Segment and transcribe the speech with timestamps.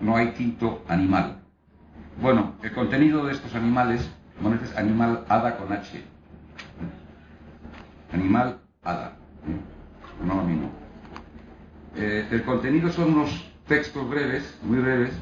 [0.00, 1.38] No hay quinto animal.
[2.20, 4.08] Bueno, el contenido de estos animales,
[4.52, 6.02] este es animal hada con H.
[8.12, 9.16] Animal hada.
[9.46, 10.24] ¿eh?
[10.24, 10.70] No, no.
[11.96, 15.12] Eh, el contenido son unos textos breves, muy breves,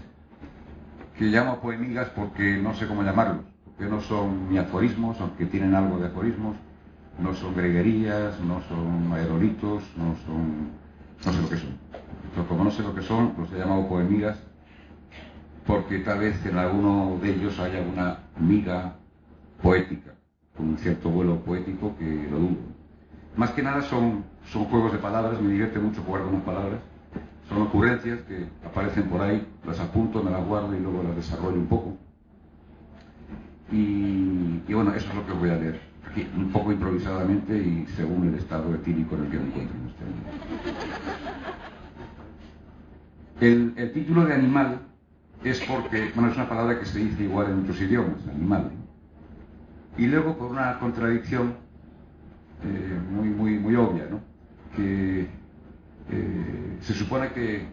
[1.18, 5.74] que llamo poemigas porque no sé cómo llamarlos, porque no son ni aforismos, aunque tienen
[5.74, 6.56] algo de aforismos,
[7.18, 10.70] no son greguerías, no son aerolitos, no son...
[11.24, 11.78] no sé lo que son.
[12.24, 14.38] Entonces, como no sé lo que son, los he llamado poemigas
[15.66, 18.94] porque tal vez en alguno de ellos haya una miga
[19.62, 20.12] poética,
[20.56, 22.56] con un cierto vuelo poético que lo dudo.
[23.36, 26.78] Más que nada son, son juegos de palabras, me divierte mucho jugar con las palabras,
[27.48, 31.58] son ocurrencias que aparecen por ahí, las apunto, me las guardo y luego las desarrollo
[31.58, 31.96] un poco.
[33.72, 38.28] Y, bueno, eso es lo que voy a leer, aquí, un poco improvisadamente y según
[38.28, 40.04] el estado etílico en el que me encuentro en este
[43.40, 43.80] momento.
[43.80, 44.80] el título de Animal
[45.48, 48.70] es porque, bueno, es una palabra que se dice igual en otros idiomas, animal.
[49.96, 51.54] Y luego por una contradicción
[52.64, 54.20] eh, muy, muy, muy obvia, ¿no?
[54.74, 55.28] Que
[56.10, 57.66] eh, se supone que,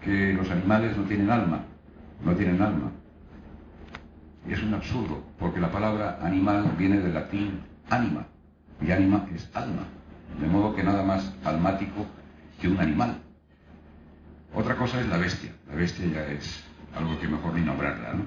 [0.00, 1.64] que los animales no tienen alma,
[2.24, 2.90] no tienen alma.
[4.48, 8.26] Y es un absurdo, porque la palabra animal viene del latín anima,
[8.80, 9.82] y anima es alma,
[10.40, 12.06] de modo que nada más almático
[12.60, 13.18] que un animal.
[14.54, 16.67] Otra cosa es la bestia, la bestia ya es
[16.98, 18.24] algo que mejor ni nombrarla, ¿no?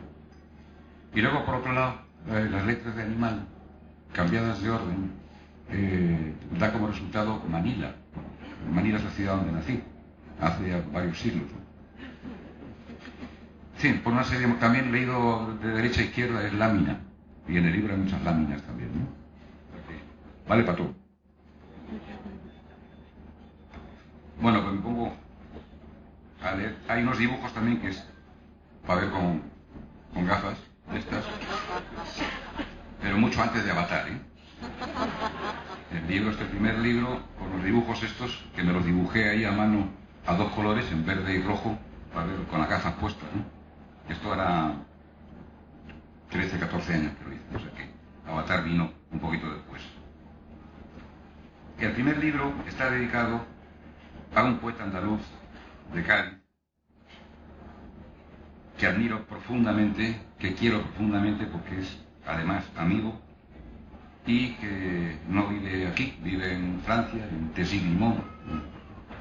[1.14, 1.96] Y luego, por otro lado,
[2.28, 3.46] las letras de animal,
[4.14, 5.12] cambiadas de orden,
[5.70, 7.96] eh, da como resultado Manila.
[8.72, 9.84] Manila es la ciudad donde nací,
[10.40, 11.50] hace varios siglos.
[13.78, 17.00] Sí, por una serie, también he leído de derecha a izquierda es lámina,
[17.48, 19.08] y en el libro hay muchas láminas también, ¿no?
[20.48, 20.94] Vale para todo.
[24.40, 25.14] Bueno, pues me pongo
[26.44, 26.78] a leer.
[26.88, 28.11] Hay unos dibujos también que es
[28.86, 29.42] para ver con,
[30.14, 30.58] con gafas
[30.94, 31.24] estas,
[33.02, 34.08] pero mucho antes de Avatar.
[34.10, 34.20] ¿eh?
[35.92, 39.52] El libro, este primer libro, con los dibujos estos, que me los dibujé ahí a
[39.52, 39.88] mano
[40.26, 41.78] a dos colores, en verde y rojo,
[42.14, 43.28] para ver con las gafas puestas.
[43.34, 43.44] ¿no?
[44.14, 44.74] Esto era
[46.30, 47.90] 13, 14 años que lo hice, no sé qué.
[48.30, 49.82] Avatar vino un poquito después.
[51.80, 53.42] El primer libro está dedicado
[54.36, 55.22] a un poeta andaluz
[55.94, 56.41] de Cádiz,
[58.82, 63.14] que admiro profundamente, que quiero profundamente porque es además amigo
[64.26, 68.14] y que no vive aquí, vive en Francia, en Tessy-Limon,
[68.50, 68.64] un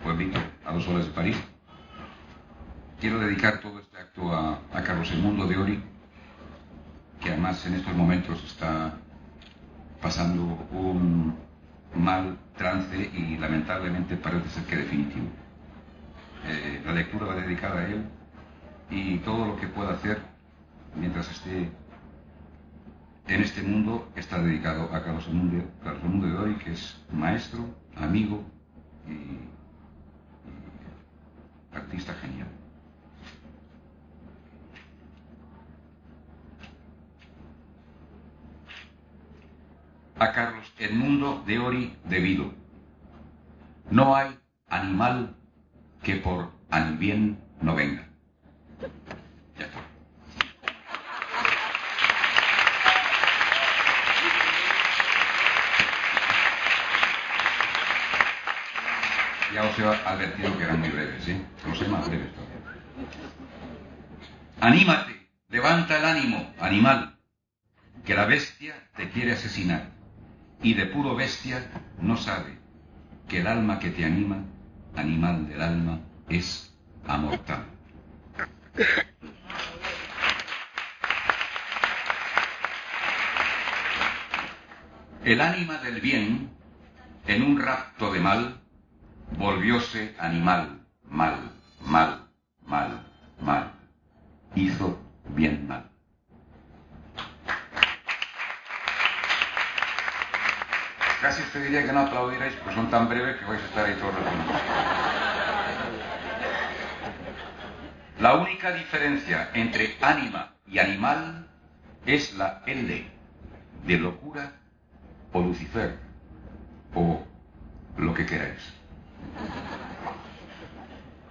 [0.02, 1.36] pueblito a dos horas de París.
[3.00, 5.84] Quiero dedicar todo este acto a, a Carlos Mundo de Ori,
[7.20, 8.94] que además en estos momentos está
[10.00, 10.42] pasando
[10.72, 11.36] un
[11.94, 15.26] mal trance y lamentablemente parece ser que definitivo.
[16.46, 18.19] Eh, la lectura va dedicada a él
[18.90, 20.20] y todo lo que pueda hacer
[20.96, 21.70] mientras esté
[23.28, 27.64] en este mundo está dedicado a Carlos Mundo, Carlos de Ori, que es maestro,
[27.94, 28.42] amigo
[29.06, 29.48] y, y
[31.72, 32.48] artista genial.
[40.18, 42.52] A Carlos el mundo de Ori debido.
[43.90, 44.36] No hay
[44.68, 45.36] animal
[46.02, 48.09] que por al bien no venga.
[59.54, 61.42] Ya os he advertido que eran muy breves, ¿sí?
[61.66, 62.56] Los más breves todavía.
[64.60, 67.16] Anímate, levanta el ánimo, animal,
[68.04, 69.88] que la bestia te quiere asesinar
[70.62, 71.70] y de puro bestia
[72.00, 72.58] no sabe
[73.28, 74.44] que el alma que te anima,
[74.96, 76.72] animal del alma, es
[77.06, 77.64] amortal.
[85.24, 86.50] El ánima del bien,
[87.26, 88.59] en un rapto de mal,
[89.36, 91.36] volvióse animal, mal,
[91.80, 92.28] mal,
[92.66, 93.00] mal,
[93.40, 93.72] mal.
[94.54, 94.98] Hizo
[95.28, 95.88] bien mal.
[101.20, 103.94] Casi os pediría que no aplaudierais porque son tan breves que vais a estar ahí
[103.94, 104.24] todo el.
[108.20, 111.46] La única diferencia entre ánima y animal
[112.06, 113.06] es la L
[113.86, 114.52] de locura
[115.32, 115.98] o Lucifer
[116.94, 117.24] o
[117.96, 118.79] lo que queráis.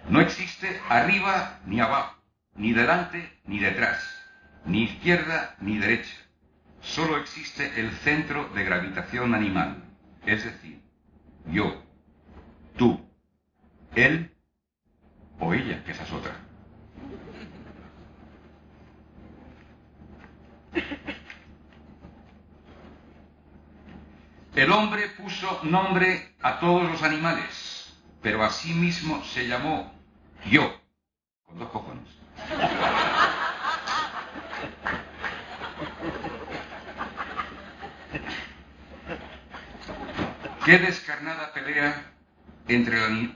[0.09, 2.15] No existe arriba ni abajo,
[2.55, 4.03] ni delante ni detrás,
[4.65, 6.15] ni izquierda ni derecha.
[6.81, 9.83] Solo existe el centro de gravitación animal,
[10.25, 10.81] es decir,
[11.45, 11.83] yo,
[12.77, 13.05] tú,
[13.95, 14.33] él
[15.39, 16.33] o ella, que esa es otra.
[24.55, 27.68] El hombre puso nombre a todos los animales,
[28.21, 29.93] pero a sí mismo se llamó
[30.49, 30.73] yo,
[31.45, 32.07] con dos cojones.
[40.65, 42.11] Qué descarnada pelea
[42.67, 43.35] entre el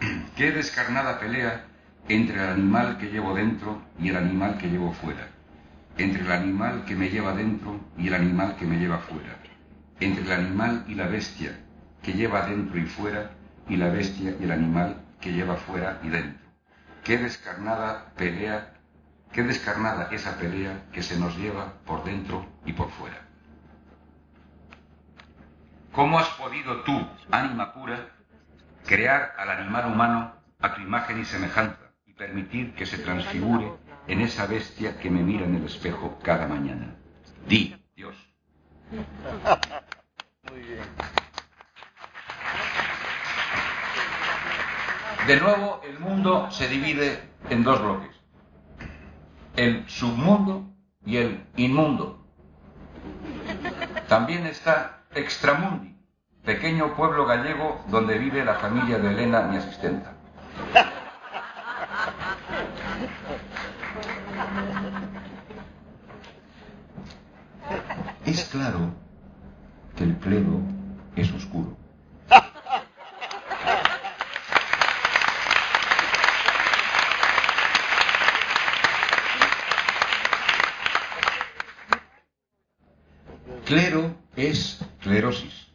[0.36, 1.66] qué descarnada pelea
[2.08, 5.28] entre el animal que llevo dentro y el animal que llevo fuera,
[5.98, 9.36] entre el animal que me lleva dentro y el animal que me lleva fuera,
[10.00, 11.52] entre el animal y la bestia
[12.02, 13.30] que lleva dentro y fuera
[13.68, 16.48] y la bestia y el animal que lleva fuera y dentro.
[17.04, 18.74] Qué descarnada pelea,
[19.32, 23.28] qué descarnada esa pelea que se nos lleva por dentro y por fuera.
[25.92, 28.10] ¿Cómo has podido tú, ánima pura,
[28.86, 33.72] crear al animal humano a tu imagen y semejanza y permitir que se transfigure
[34.06, 36.94] en esa bestia que me mira en el espejo cada mañana?
[37.46, 38.14] Di, Dios.
[40.50, 40.84] Muy bien.
[45.28, 48.08] De nuevo, el mundo se divide en dos bloques.
[49.56, 50.72] El submundo
[51.04, 52.24] y el inmundo.
[54.08, 55.94] También está Extramundi,
[56.46, 60.14] pequeño pueblo gallego donde vive la familia de Elena, mi asistenta.
[68.24, 68.94] Es claro
[69.94, 70.62] que el clero
[71.16, 71.76] es oscuro.
[83.68, 85.66] Clero es clerosis.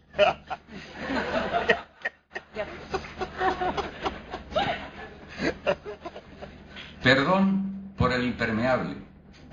[7.04, 8.96] Perdón por el impermeable,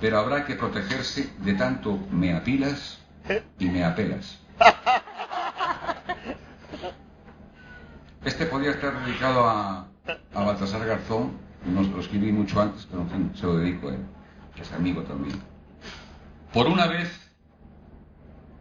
[0.01, 3.03] pero habrá que protegerse de tanto me apilas
[3.59, 4.39] y me apelas.
[8.25, 9.87] Este podría estar dedicado a,
[10.33, 11.33] a Baltasar Garzón,
[11.67, 14.01] no lo escribí mucho antes, pero se lo dedico a él,
[14.55, 15.39] que es amigo también.
[16.55, 17.20] Por una vez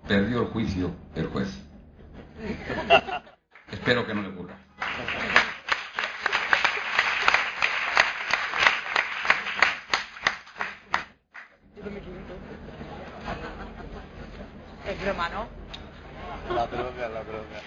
[0.09, 1.47] perdió el juicio el juez.
[3.71, 4.55] Espero que no le ocurra.
[14.87, 15.47] Es broma, ¿no?
[16.55, 17.61] La droga, la droga.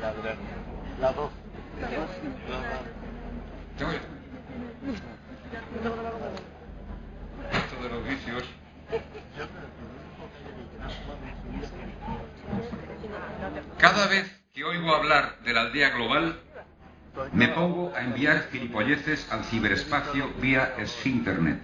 [0.00, 0.34] La, la droga.
[1.00, 1.30] La dos.
[3.78, 4.00] Tengo ya.
[7.52, 8.44] Esto de los vicios.
[13.78, 16.38] Cada vez que oigo hablar de la aldea global,
[17.32, 19.44] me pongo a enviar gilipolleces al
[20.76, 21.60] vía Internet.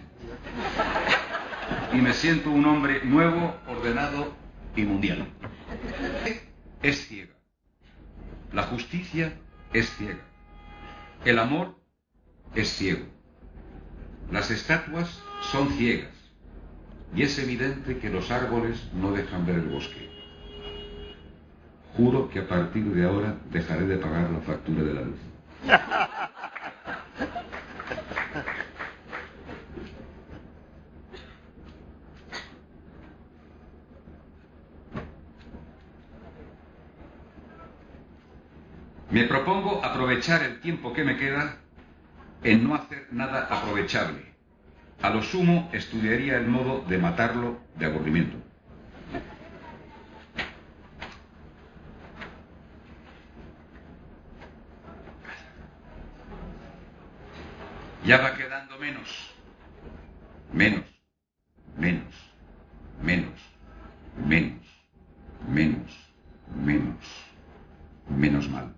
[1.92, 4.32] Y me siento un hombre nuevo, ordenado
[4.76, 5.28] y mundial.
[6.82, 7.34] Es ciega.
[8.52, 9.32] La justicia
[9.72, 10.20] es ciega.
[11.24, 11.76] El amor
[12.54, 13.06] es ciego.
[14.30, 16.12] Las estatuas son ciegas.
[17.14, 20.08] Y es evidente que los árboles no dejan ver el bosque.
[21.96, 25.18] Juro que a partir de ahora dejaré de pagar la factura de la luz.
[39.10, 41.56] Me propongo aprovechar el tiempo que me queda
[42.42, 44.24] en no hacer nada aprovechable.
[45.02, 48.36] A lo sumo estudiaría el modo de matarlo de aburrimiento.
[58.04, 59.34] Ya va quedando menos.
[60.52, 60.84] Menos.
[61.76, 62.14] Menos.
[63.02, 63.40] Menos.
[64.26, 64.60] Menos.
[65.48, 66.12] Menos.
[66.56, 67.06] Menos.
[68.08, 68.74] Menos mal.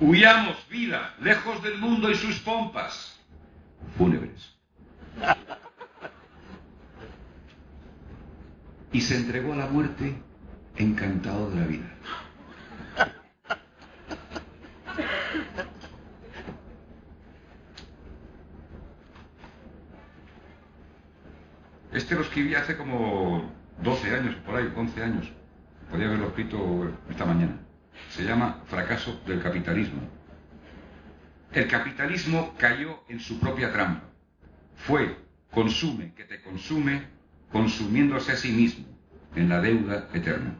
[0.00, 3.18] Huyamos, vida, lejos del mundo y sus pompas
[3.96, 4.54] fúnebres.
[8.92, 10.14] Y se entregó a la muerte
[10.76, 11.94] encantado de la vida.
[22.04, 23.50] este lo escribí hace como
[23.82, 25.32] 12 años, por ahí, 11 años.
[25.88, 27.56] Podría haberlo escrito esta mañana.
[28.10, 30.02] Se llama Fracaso del capitalismo.
[31.52, 34.02] El capitalismo cayó en su propia trampa.
[34.76, 35.16] Fue
[35.50, 37.06] consume que te consume,
[37.94, 38.84] consumiéndose a sí mismo
[39.36, 40.56] en la deuda eterna.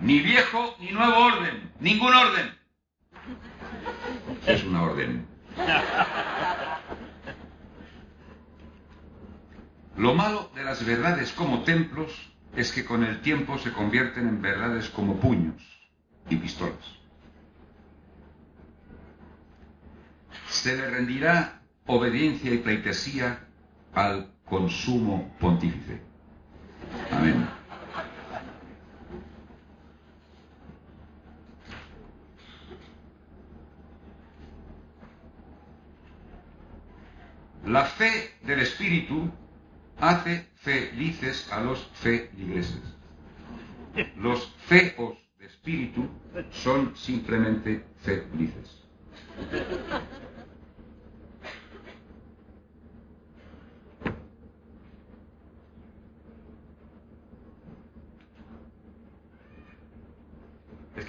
[0.00, 2.54] Ni viejo ni nuevo orden, ningún orden.
[4.46, 5.26] Es una orden.
[9.98, 14.40] Lo malo de las verdades como templos es que con el tiempo se convierten en
[14.40, 15.62] verdades como puños
[16.30, 16.99] y pistolas.
[20.60, 23.46] Se le rendirá obediencia y pleitesía
[23.94, 26.02] al consumo pontífice.
[27.10, 27.48] Amén.
[37.64, 39.30] La fe del Espíritu
[39.98, 42.82] hace felices a los feligreses.
[44.16, 46.06] Los feos de espíritu
[46.50, 48.84] son simplemente felices.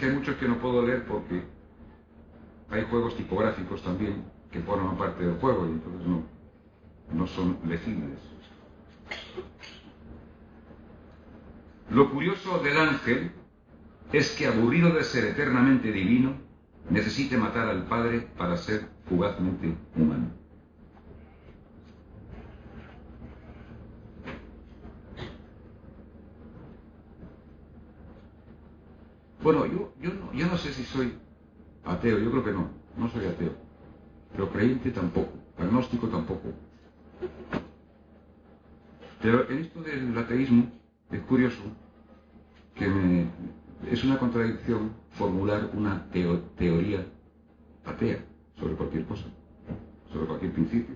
[0.06, 1.44] Hay muchos que no puedo leer porque
[2.70, 6.24] hay juegos tipográficos también que forman parte del juego y entonces no,
[7.14, 8.20] no son legibles.
[11.90, 13.32] Lo curioso del ángel
[14.14, 16.36] es que aburrido de ser eternamente divino,
[16.90, 20.41] necesite matar al Padre para ser fugazmente humano.
[29.44, 31.14] Bueno, yo, yo, no, yo no sé si soy
[31.84, 33.54] ateo, yo creo que no, no soy ateo,
[34.32, 36.52] pero creyente tampoco, agnóstico tampoco.
[39.22, 40.72] Pero en esto del ateísmo
[41.12, 41.62] es curioso
[42.76, 43.26] que
[43.90, 47.06] es una contradicción formular una teoría
[47.86, 48.24] atea
[48.60, 49.26] sobre cualquier cosa,
[50.12, 50.96] sobre cualquier principio.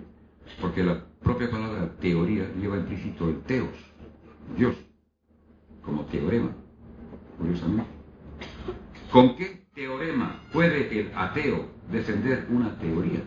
[0.61, 3.75] Porque la propia palabra teoría lleva implícito el teos,
[4.55, 4.75] Dios,
[5.83, 6.51] como teorema,
[7.39, 7.94] curiosamente.
[9.15, 13.23] ¿Con qué teorema puede el ateo defender una teoría?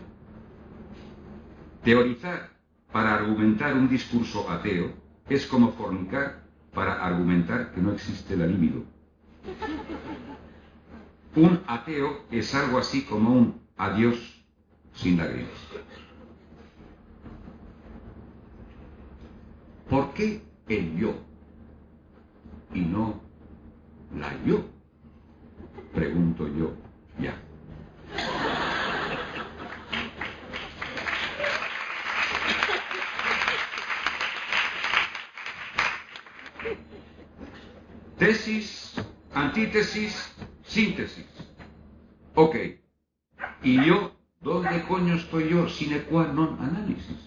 [1.83, 2.51] Teorizar
[2.91, 4.93] para argumentar un discurso ateo
[5.27, 6.43] es como fornicar
[6.75, 8.83] para argumentar que no existe la libido.
[11.35, 14.45] Un ateo es algo así como un adiós
[14.93, 15.49] sin lágrimas.
[19.89, 21.15] ¿Por qué el yo
[22.75, 23.19] y no
[24.15, 24.78] la yo?
[25.93, 26.77] Pregunto yo
[27.19, 27.41] ya.
[38.17, 38.69] Tesis,
[39.33, 40.13] antítesis,
[40.73, 41.27] síntesis.
[42.35, 42.55] Ok.
[43.63, 44.15] ¿Y yo?
[44.41, 45.67] ¿Dónde coño estoy yo?
[45.69, 47.21] Sine qua non análisis.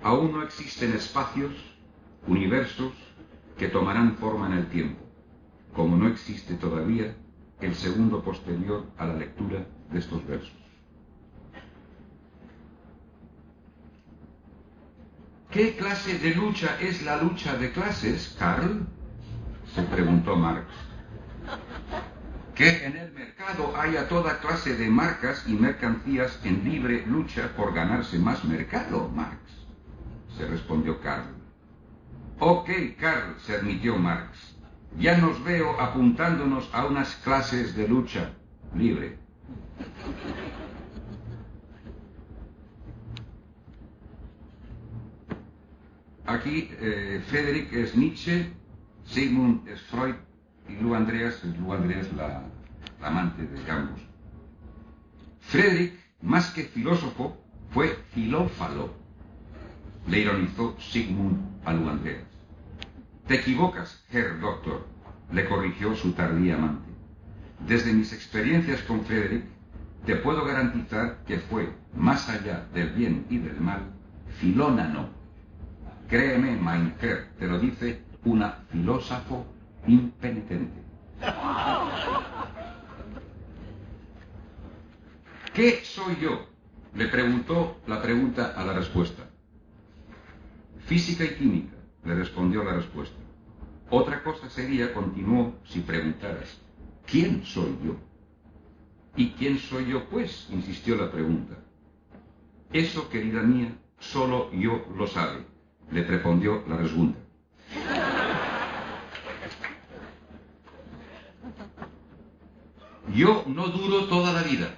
[0.00, 1.52] Aún no existen espacios,
[2.26, 2.92] universos,
[3.56, 5.00] que tomarán forma en el tiempo,
[5.74, 7.16] como no existe todavía
[7.60, 10.52] el segundo posterior a la lectura de estos versos.
[15.50, 18.86] ¿Qué clase de lucha es la lucha de clases, Karl?
[19.74, 20.66] se preguntó Marx.
[22.54, 27.72] Que en el mercado haya toda clase de marcas y mercancías en libre lucha por
[27.72, 29.59] ganarse más mercado, Marx,
[30.40, 31.34] se respondió Karl.
[32.38, 34.56] Ok, Carl, se admitió Marx.
[34.98, 38.32] Ya nos veo apuntándonos a unas clases de lucha
[38.74, 39.18] libre.
[46.24, 48.50] Aquí eh, Friedrich es Nietzsche,
[49.04, 50.14] Sigmund es Freud
[50.68, 52.44] y Lu Andreas Lu Andreas la,
[53.00, 54.00] la amante de ambos.
[55.40, 55.92] Friedrich,
[56.22, 57.36] más que filósofo,
[57.72, 58.99] fue filófalo.
[60.08, 62.24] Le ironizó Sigmund a Lu Andreas.
[63.26, 64.86] Te equivocas, Herr Doctor,
[65.30, 66.90] le corrigió su tardía amante.
[67.66, 69.44] Desde mis experiencias con Frederick,
[70.06, 73.82] te puedo garantizar que fue, más allá del bien y del mal,
[74.38, 75.10] filónano.
[76.08, 79.46] Créeme, mein Herr, te lo dice una filósofo
[79.86, 80.82] impenitente.
[85.54, 86.46] ¿Qué soy yo?
[86.94, 89.29] Le preguntó la pregunta a la respuesta.
[90.90, 93.14] Física y química, le respondió la respuesta.
[93.90, 96.60] Otra cosa sería, continuó, si preguntaras,
[97.06, 97.94] ¿quién soy yo?
[99.14, 100.48] ¿Y quién soy yo, pues?
[100.50, 101.54] insistió la pregunta.
[102.72, 105.44] Eso, querida mía, solo yo lo sabe,
[105.92, 107.20] le respondió la respuesta.
[113.14, 114.74] Yo no duro toda la vida,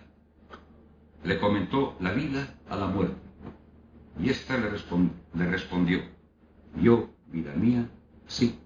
[1.25, 3.17] le comentó la vida a la muerte.
[4.21, 4.69] Y ésta le,
[5.35, 6.01] le respondió,
[6.77, 7.89] yo, vida mía,
[8.27, 8.59] sí.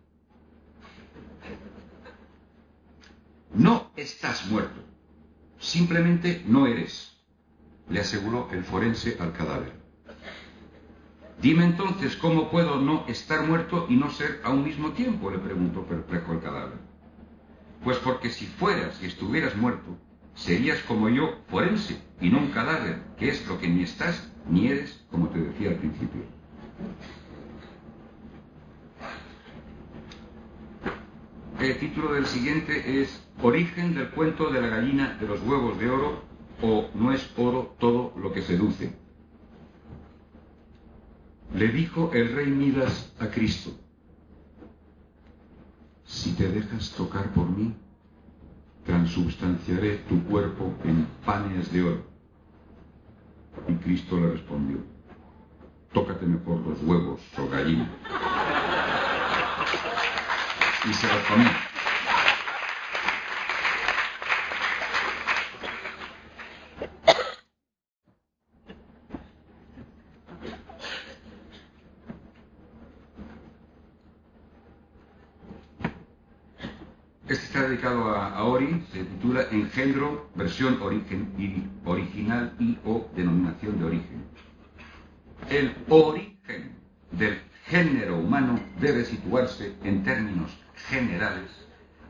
[3.55, 4.81] No estás muerto,
[5.59, 7.17] simplemente no eres,
[7.89, 9.73] le aseguró el forense al cadáver.
[11.41, 15.39] Dime entonces cómo puedo no estar muerto y no ser a un mismo tiempo, le
[15.39, 16.79] preguntó perplejo el cadáver.
[17.85, 19.97] Pues porque si fueras y estuvieras muerto,
[20.35, 24.69] serías como yo, forense, y no un cadáver, que es lo que ni estás ni
[24.69, 26.36] eres, como te decía al principio.
[31.61, 35.91] El título del siguiente es Origen del cuento de la gallina de los huevos de
[35.91, 36.23] oro
[36.63, 38.95] o no es oro todo lo que seduce.
[41.55, 43.71] Le dijo el rey Midas a Cristo,
[46.05, 47.75] si te dejas tocar por mí,
[48.85, 52.03] transubstanciaré tu cuerpo en panes de oro.
[53.69, 54.79] Y Cristo le respondió,
[55.93, 57.89] tócate mejor los huevos, o gallina.
[60.89, 61.51] Y se los comió.
[77.69, 84.25] dedicado a, Ori, se titula Engendro, versión origen, original y o denominación de origen.
[85.51, 86.77] El origen
[87.13, 91.51] del género humano debe situarse en términos generales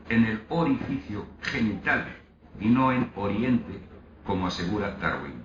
[0.09, 2.07] en el orificio genital
[2.59, 3.79] y no en oriente,
[4.25, 5.43] como asegura Darwin.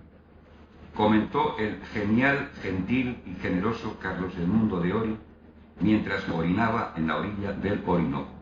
[0.95, 5.17] Comentó el genial, gentil y generoso Carlos el Mundo de Ori
[5.81, 8.33] mientras orinaba en la orilla del Orinoco.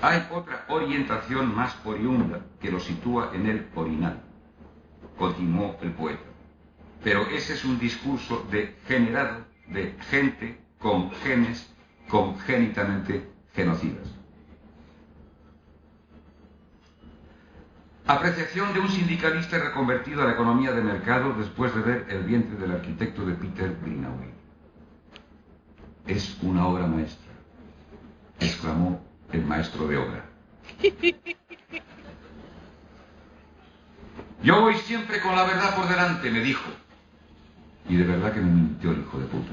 [0.00, 4.20] Hay otra orientación más oriunda que lo sitúa en el orinal,
[5.16, 6.31] continuó el poeta.
[7.02, 11.68] Pero ese es un discurso degenerado de gente con genes
[12.08, 14.06] congénitamente genocidas.
[18.06, 22.58] Apreciación de un sindicalista reconvertido a la economía de mercado después de ver el vientre
[22.58, 24.32] del arquitecto de Peter Greenaway.
[26.06, 27.32] Es una obra maestra,
[28.40, 29.00] exclamó
[29.32, 30.24] el maestro de obra.
[34.42, 36.68] Yo voy siempre con la verdad por delante, me dijo.
[37.92, 39.52] Y de verdad que me mintió el hijo de puta.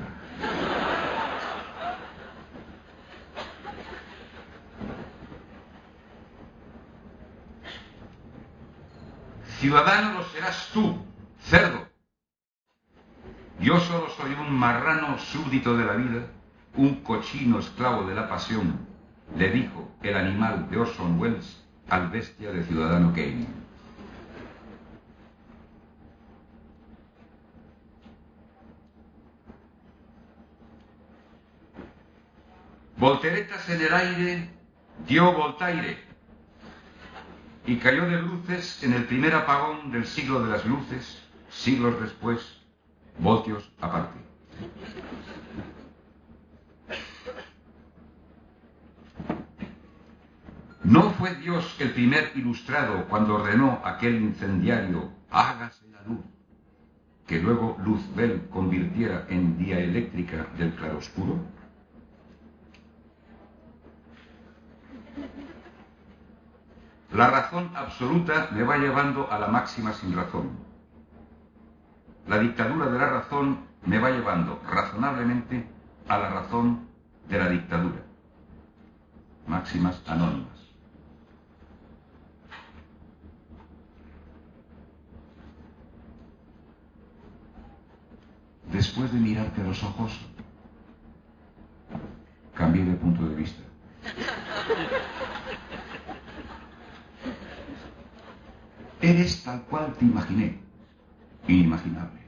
[9.60, 11.04] Ciudadano lo serás tú,
[11.41, 11.86] cerdo.
[13.60, 16.21] Yo solo soy un marrano súbdito de la vida,
[16.78, 18.88] un cochino esclavo de la pasión,
[19.36, 23.68] le dijo el animal de Orson Welles al bestia de Ciudadano Kane.
[32.99, 34.49] Volteretas en el aire
[35.07, 35.97] dio Voltaire
[37.65, 42.62] y cayó de luces en el primer apagón del siglo de las luces, siglos después,
[43.19, 44.19] voltios aparte.
[50.83, 56.25] ¿No fue Dios el primer ilustrado cuando ordenó aquel incendiario, hágase la luz,
[57.25, 61.58] que luego Luzbel convirtiera en día eléctrica del claroscuro?
[67.11, 70.51] La razón absoluta me va llevando a la máxima sin razón.
[72.27, 75.67] La dictadura de la razón me va llevando razonablemente
[76.07, 76.87] a la razón
[77.27, 78.01] de la dictadura.
[79.47, 80.59] Máximas anónimas.
[88.71, 90.17] después de mirarte a los ojos,
[92.55, 93.61] cambié de punto de vista.
[99.01, 100.59] Eres tal cual te imaginé,
[101.47, 102.19] inimaginable.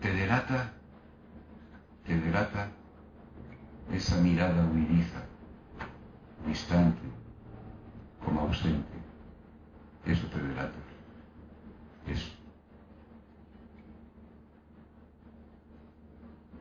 [0.00, 0.72] Te delata,
[2.06, 2.68] te delata
[3.92, 5.22] esa mirada huidiza,
[6.46, 7.02] distante,
[8.24, 8.96] como ausente.
[10.06, 10.78] Eso te delata.
[12.06, 12.30] Eso.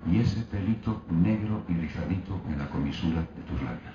[0.08, 3.94] Y ese pelito negro y rizadito en la comisura de tus labios.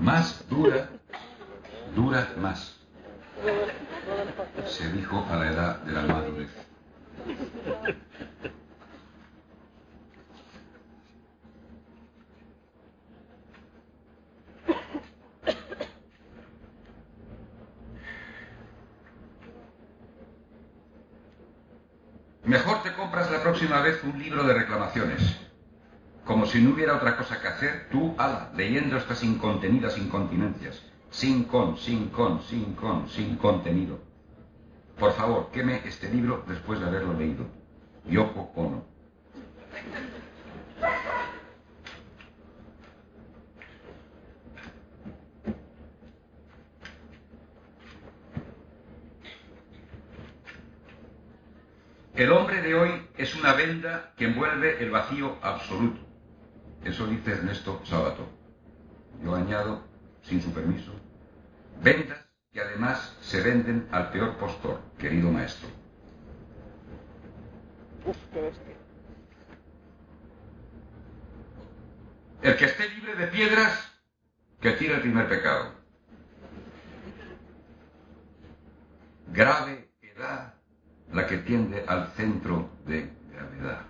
[0.00, 0.88] Más dura,
[1.94, 2.80] dura más.
[4.66, 6.50] Se dijo a la edad de la madurez.
[22.44, 25.36] Mejor te compras la próxima vez un libro de reclamaciones.
[26.24, 27.00] Como si no hubiera
[27.56, 30.82] hacer, tú, ala, leyendo estas incontenidas incontinencias.
[31.10, 33.98] Sin con, sin con, sin con, sin contenido.
[34.98, 37.46] Por favor, queme este libro después de haberlo leído.
[38.04, 38.84] Yoko Ono.
[52.14, 56.05] El hombre de hoy es una venda que envuelve el vacío absoluto.
[56.96, 58.26] Eso dice Ernesto Sabato.
[59.22, 59.82] Yo añado,
[60.22, 60.92] sin su permiso,
[61.82, 65.68] vendas que además se venden al peor postor, querido maestro.
[68.06, 68.76] Uf, qué bestia.
[72.40, 73.92] El que esté libre de piedras,
[74.62, 75.72] que tire el primer pecado.
[79.34, 80.54] Grave edad
[81.12, 83.82] la que tiende al centro de gravedad.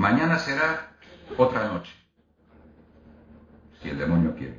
[0.00, 0.96] Mañana será
[1.36, 1.92] otra noche,
[3.82, 4.58] si el demonio quiere.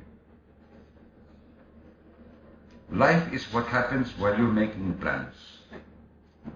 [2.91, 5.33] Life is what happens while you're making plans,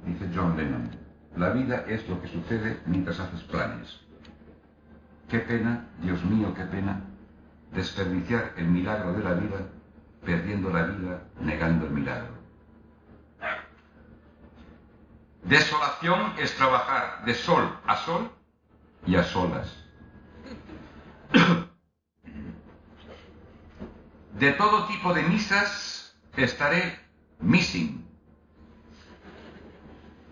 [0.06, 0.92] dice John Lennon.
[1.36, 4.02] La vida es lo que sucede mientras haces planes.
[5.30, 7.02] Qué pena, Dios mío, qué pena,
[7.72, 9.68] desperdiciar el milagro de la vida
[10.24, 12.36] perdiendo la vida, negando el milagro.
[15.42, 18.30] Desolación es trabajar de sol a sol
[19.06, 19.86] y a solas.
[24.40, 27.00] De todo tipo de misas estaré
[27.40, 28.06] missing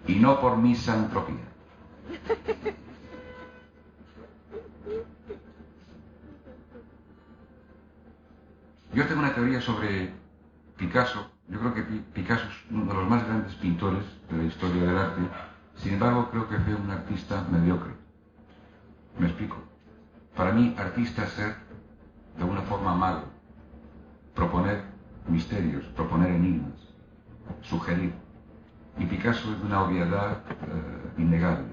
[0.08, 1.54] y no por misantropía.
[8.94, 10.14] Yo tengo una teoría sobre
[10.78, 11.32] Picasso.
[11.48, 11.82] Yo creo que
[12.14, 15.22] Picasso es uno de los más grandes pintores de la historia del arte.
[15.78, 18.03] Sin embargo, creo que fue un artista mediocre.
[19.18, 19.58] Me explico.
[20.36, 21.56] Para mí, artista es ser
[22.38, 23.26] de una forma mago,
[24.34, 24.84] proponer
[25.28, 26.74] misterios, proponer enigmas,
[27.62, 28.14] sugerir.
[28.98, 31.68] Y Picasso es de una obviedad eh, innegable.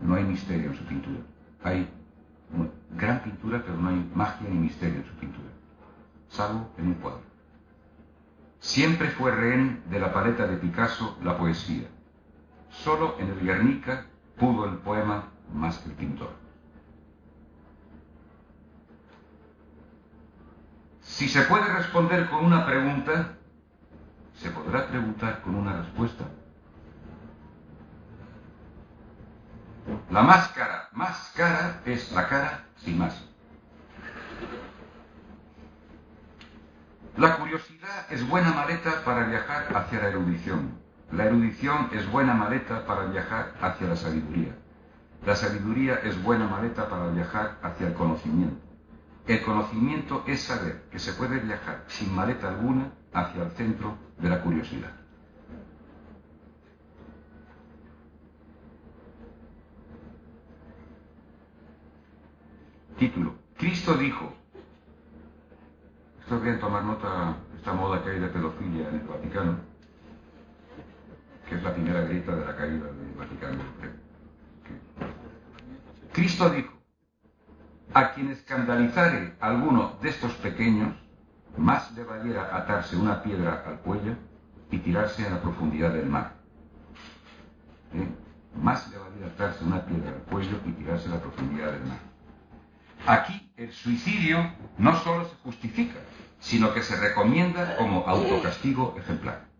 [0.00, 1.20] No hay misterio en su pintura.
[1.62, 1.88] Hay
[2.96, 5.54] gran pintura, pero no hay magia ni misterio en su pintura
[6.34, 7.22] salvo en un cuadro.
[8.58, 11.88] Siempre fue rehén de la paleta de Picasso la poesía.
[12.70, 14.06] Solo en el Guernica
[14.38, 16.30] pudo el poema más que el pintor.
[21.14, 23.36] Si se puede responder con una pregunta,
[24.34, 26.24] se podrá preguntar con una respuesta.
[30.10, 33.14] La máscara más cara es la cara sin más.
[37.16, 40.72] La curiosidad es buena maleta para viajar hacia la erudición.
[41.12, 44.56] La erudición es buena maleta para viajar hacia la sabiduría.
[45.24, 48.73] La sabiduría es buena maleta para viajar hacia el conocimiento.
[49.26, 54.28] El conocimiento es saber que se puede viajar sin maleta alguna hacia el centro de
[54.28, 54.92] la curiosidad.
[62.98, 63.34] Título.
[63.56, 64.32] Cristo dijo,
[66.20, 69.56] esto bien tomar nota esta moda que hay de pedofilia en el Vaticano,
[71.48, 73.62] que es la primera grita de la caída del Vaticano.
[76.12, 76.73] Cristo dijo,
[77.94, 80.94] a quien escandalizare alguno de estos pequeños,
[81.56, 84.16] más le valiera atarse una piedra al cuello
[84.70, 86.34] y tirarse a la profundidad del mar.
[87.94, 88.08] ¿Eh?
[88.60, 91.98] Más le valiera atarse una piedra al cuello y tirarse a la profundidad del mar.
[93.06, 94.38] Aquí el suicidio
[94.76, 96.00] no solo se justifica,
[96.40, 99.53] sino que se recomienda como autocastigo ejemplar.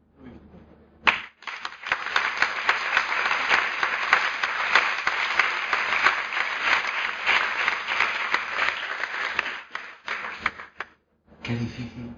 [11.55, 12.11] Qué difícil,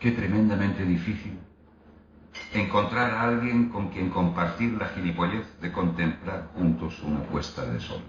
[0.00, 1.38] qué tremendamente difícil
[2.52, 8.02] encontrar a alguien con quien compartir la gilipollez de contemplar juntos una puesta de sol.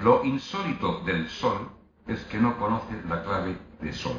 [0.00, 1.70] Lo insólito del sol
[2.06, 4.16] es que no conoce la clave de sol.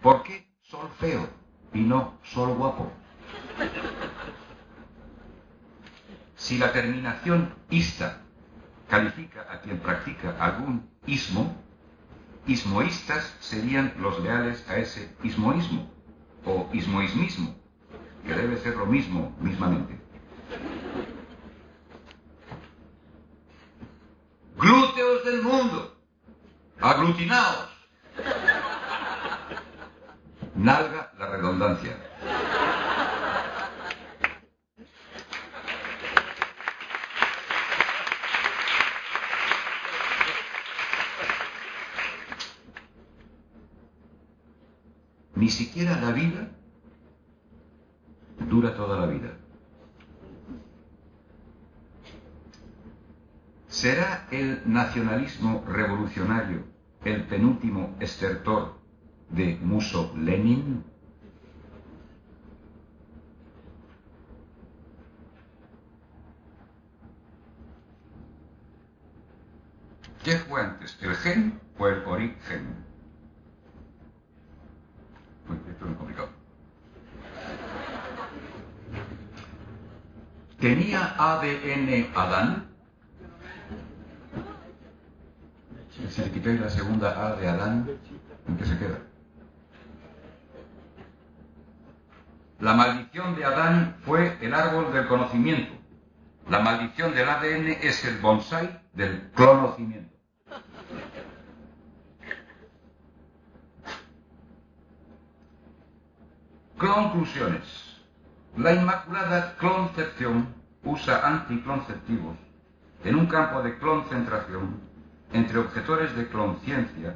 [0.00, 1.28] ¿Por qué sol feo
[1.74, 2.90] y no sol guapo?
[6.44, 8.20] Si la terminación ista
[8.90, 11.56] califica a quien practica algún ismo,
[12.46, 15.90] ismoístas serían los leales a ese ismoísmo
[16.44, 17.56] o ismoísmismo,
[18.26, 19.98] que debe ser lo mismo mismamente.
[24.58, 25.96] Glúteos del mundo,
[26.78, 27.70] aglutinaos.
[30.56, 31.96] Nalga la redundancia.
[45.36, 46.48] Ni siquiera la vida
[48.48, 49.36] dura toda la vida.
[53.68, 56.64] ¿Será el nacionalismo revolucionario
[57.04, 58.78] el penúltimo estertor
[59.30, 60.84] de Muso Lenin?
[70.22, 72.93] ¿Qué fue antes, el gen o el origen?
[75.92, 76.28] Complicado.
[80.58, 82.68] ¿Tenía ADN Adán?
[86.10, 87.90] Si le quitáis la segunda A de Adán,
[88.48, 88.98] ¿en qué se queda?
[92.60, 95.74] La maldición de Adán fue el árbol del conocimiento.
[96.48, 100.13] La maldición del ADN es el bonsai del conocimiento.
[106.78, 108.00] Conclusiones.
[108.56, 110.48] La Inmaculada Concepción
[110.82, 112.36] usa anticonceptivos
[113.04, 114.80] en un campo de concentración
[115.32, 117.14] entre objetores de clonciencia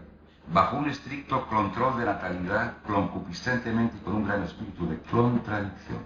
[0.53, 6.03] bajo un estricto control de natalidad concupiscentemente y con un gran espíritu de contradicción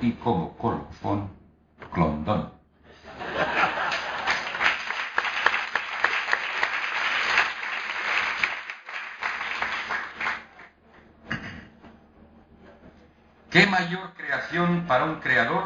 [0.00, 1.28] y como colofón
[1.92, 2.61] clondón.
[13.52, 15.64] ¿Qué mayor creación para un creador?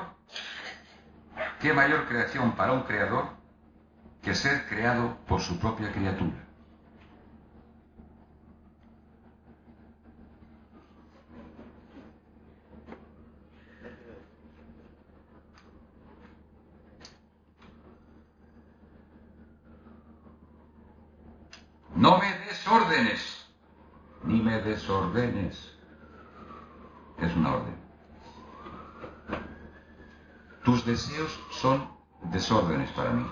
[1.60, 3.28] ¿Qué mayor creación para un creador
[4.24, 6.34] que ser creado por su propia criatura?
[21.94, 23.46] No me des órdenes,
[24.24, 25.75] ni me desordenes.
[27.20, 27.76] Es una orden.
[30.64, 31.88] Tus deseos son
[32.24, 33.26] desórdenes para mí.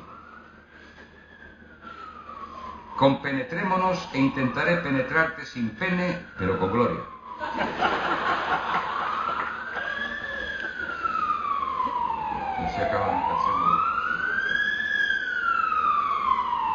[2.97, 7.01] Compenetrémonos e intentaré penetrarte sin pene, pero con gloria.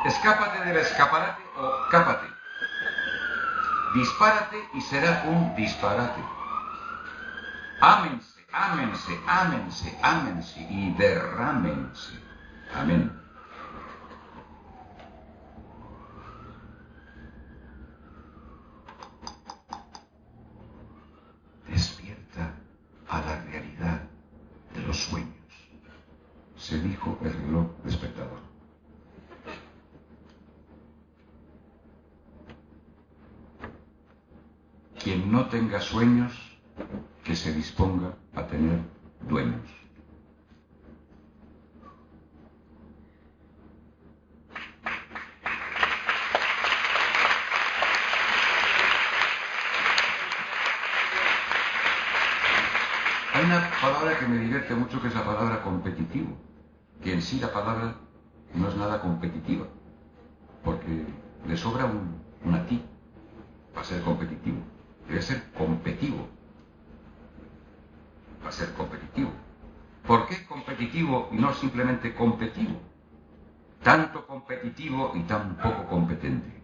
[0.06, 2.28] Escápate del escaparate o cápate.
[3.94, 6.39] Dispárate y será un disparate.
[7.82, 12.14] Ámense, ámense, ámense, ámense y derrámense.
[12.76, 13.12] Amén.
[21.68, 22.54] Despierta
[23.08, 24.02] a la realidad
[24.74, 25.30] de los sueños,
[26.58, 28.42] se dijo el reloj despertador.
[35.02, 36.49] Quien no tenga sueños,
[37.30, 38.80] que se disponga a tener
[39.30, 39.62] dueños.
[53.32, 56.36] Hay una palabra que me divierte mucho que es la palabra competitivo,
[57.04, 57.94] que en sí la palabra
[58.56, 59.68] no es nada competitiva,
[60.64, 61.06] porque
[61.48, 62.66] le sobra un, una
[63.76, 64.58] para ser competitivo,
[65.08, 66.28] debe ser competitivo
[68.40, 69.32] para ser competitivo.
[70.06, 70.46] ¿Por qué
[71.32, 72.80] y no simplemente competitivo?
[73.84, 76.62] Tanto competitivo y tan poco competente.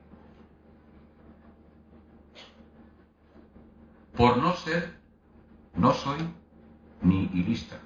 [4.15, 4.99] Por no ser,
[5.75, 6.19] no soy
[7.01, 7.79] ni ilista.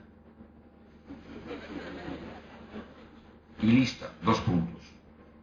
[3.62, 4.82] y lista, dos puntos.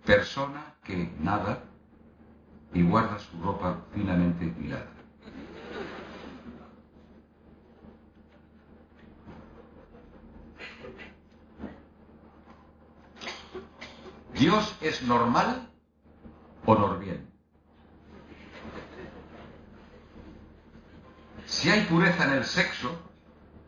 [0.05, 1.65] Persona que nada
[2.73, 4.96] y guarda su ropa finamente hilada.
[14.39, 15.71] ¿Dios es normal
[16.67, 17.27] o norbién?
[21.47, 22.91] Si hay pureza en el sexo,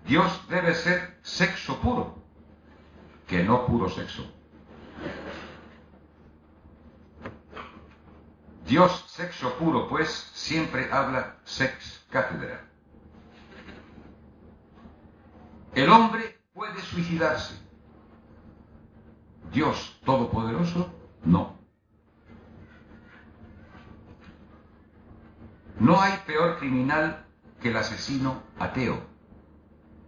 [0.04, 2.22] Dios debe ser sexo puro,
[3.26, 4.30] que no puro sexo.
[8.66, 12.68] Dios, sexo puro, pues, siempre habla sex cátedra.
[15.74, 17.67] El hombre puede suicidarse.
[19.52, 20.90] Dios Todopoderoso,
[21.24, 21.56] no.
[25.78, 27.24] No hay peor criminal
[27.60, 29.00] que el asesino ateo,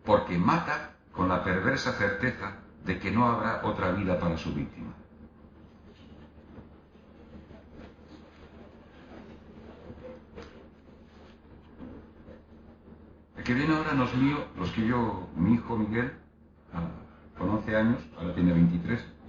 [0.05, 4.95] porque mata con la perversa certeza de que no habrá otra vida para su víctima.
[13.37, 16.13] El que viene ahora no es mío, lo escribió mi hijo Miguel,
[16.75, 16.89] ah,
[17.39, 19.20] con 11 años, ahora tiene 23.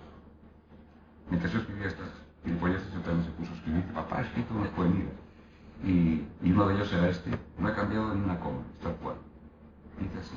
[1.32, 2.10] Mientras yo escribía estas
[2.44, 3.84] gilipolleces, él también se puso a escribir.
[3.94, 5.14] Papá escrito unos poemillas.
[5.84, 7.32] Y, y uno de ellos era este.
[7.58, 9.16] No he cambiado ni una coma, tal cual.
[10.00, 10.36] Dice así.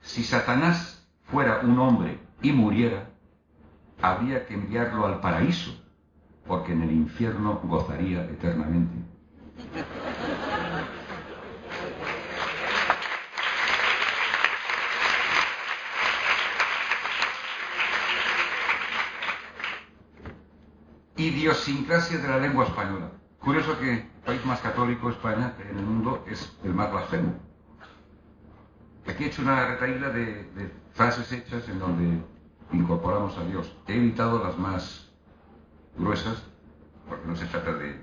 [0.00, 3.10] Si Satanás fuera un hombre y muriera,
[4.00, 5.72] habría que enviarlo al paraíso,
[6.46, 8.94] porque en el infierno gozaría eternamente.
[21.22, 23.10] Idiosincrasia de la lengua española.
[23.38, 27.34] Curioso que el país más católico, España, en el mundo, es el más blasfemo.
[29.06, 32.22] Aquí he hecho una retaíla de, de frases hechas en donde
[32.72, 33.74] incorporamos a Dios.
[33.86, 35.10] He evitado las más
[35.96, 36.42] gruesas,
[37.08, 38.00] porque no se trata de,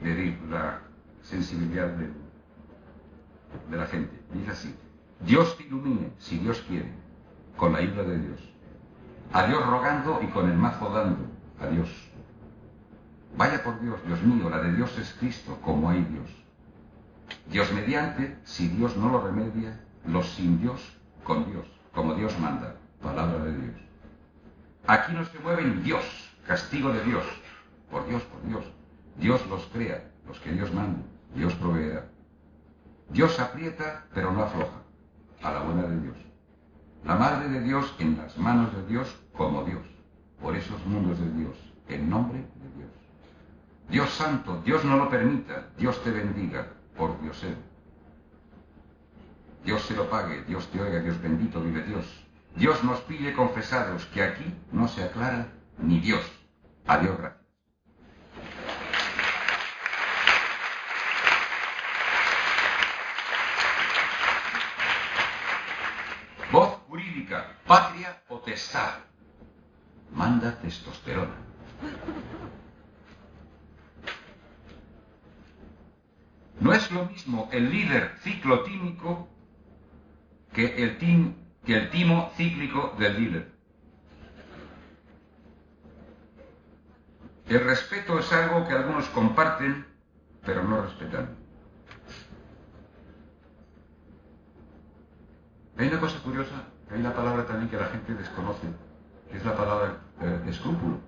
[0.00, 0.80] de herir la
[1.22, 2.10] sensibilidad de,
[3.76, 4.18] la gente.
[4.32, 4.74] Dice así,
[5.20, 6.90] Dios te ilumine, si Dios quiere,
[7.56, 8.40] con la ayuda de Dios.
[9.32, 11.24] A Dios rogando y con el mazo dando,
[11.60, 12.11] a Dios.
[13.36, 16.28] Vaya por Dios, Dios mío, la de Dios es Cristo, como hay Dios.
[17.50, 20.80] Dios mediante, si Dios no lo remedia, los sin Dios
[21.24, 23.76] con Dios, como Dios manda, palabra de Dios.
[24.86, 26.04] Aquí no se mueve ni Dios,
[26.46, 27.24] castigo de Dios,
[27.90, 28.64] por Dios, por Dios.
[29.16, 31.00] Dios los crea, los que Dios manda,
[31.34, 32.06] Dios proveerá.
[33.10, 34.82] Dios aprieta, pero no afloja,
[35.42, 36.16] a la buena de Dios.
[37.04, 39.82] La madre de Dios en las manos de Dios como Dios,
[40.40, 41.56] por esos mundos de Dios,
[41.88, 43.01] en nombre de Dios.
[43.88, 46.66] Dios santo, Dios no lo permita, Dios te bendiga,
[46.96, 47.56] por Dios él.
[49.64, 52.06] Dios se lo pague, Dios te oiga, Dios bendito, vive Dios.
[52.56, 56.22] Dios nos pide confesados que aquí no se aclara ni Dios.
[56.86, 57.42] Adiós, gracias.
[66.50, 69.00] Voz jurídica, patria o testar.
[70.10, 71.36] Manda testosterona.
[76.60, 79.28] No es lo mismo el líder ciclotímico
[80.52, 81.34] que el, tim,
[81.64, 83.52] que el timo cíclico del líder.
[87.48, 89.86] El respeto es algo que algunos comparten,
[90.44, 91.36] pero no respetan.
[95.78, 98.68] Hay una cosa curiosa, hay una palabra también que la gente desconoce,
[99.30, 101.00] que es la palabra eh, escrúpulo.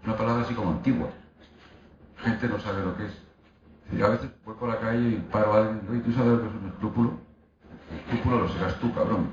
[0.00, 1.10] Es una palabra así como antigua.
[2.18, 3.27] Gente no sabe lo que es.
[3.90, 6.42] Y a veces voy por la calle y paro a alguien y ¿tú sabes lo
[6.42, 7.20] que es un escrúpulo?
[7.90, 9.30] El escrúpulo lo serás tú, cabrón.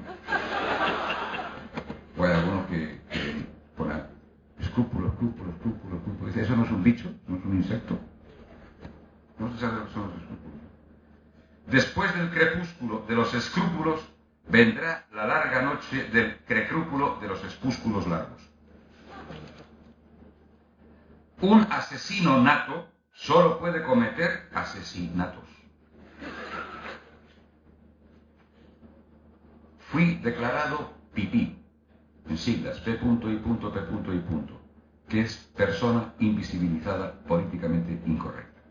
[2.17, 3.45] O hay algunos que, que
[3.75, 4.01] ponen
[4.59, 6.27] escrúpulo, escrúpulo, escrúpulo, escrúpulo.
[6.27, 7.13] Dice, ¿eso no es un bicho?
[7.27, 7.99] ¿No es un insecto?
[9.37, 10.59] No se sabe lo que son los escrúpulos.
[11.67, 13.99] Después del crepúsculo de los escrúpulos
[14.47, 18.41] vendrá la larga noche del crecrúpulo de los espúsculos largos.
[21.41, 25.43] Un asesino nato solo puede cometer asesinatos.
[29.79, 31.57] Fui declarado pipí,
[32.27, 33.01] en siglas P.I.P.
[35.07, 38.61] que es persona invisibilizada políticamente incorrecta.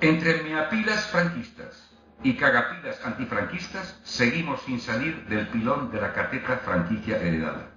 [0.00, 1.90] Entre meapilas franquistas
[2.22, 7.71] y cagapilas antifranquistas seguimos sin salir del pilón de la cateta franquicia heredada.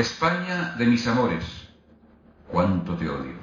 [0.00, 1.68] España de mis amores,
[2.48, 3.34] cuánto te odio.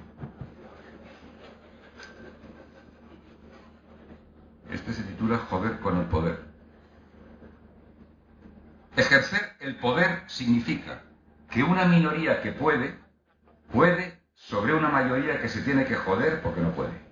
[4.72, 6.40] Este se titula Joder con el poder.
[8.96, 11.04] Ejercer el poder significa
[11.52, 12.98] que una minoría que puede,
[13.72, 17.06] puede sobre una mayoría que se tiene que joder porque no puede.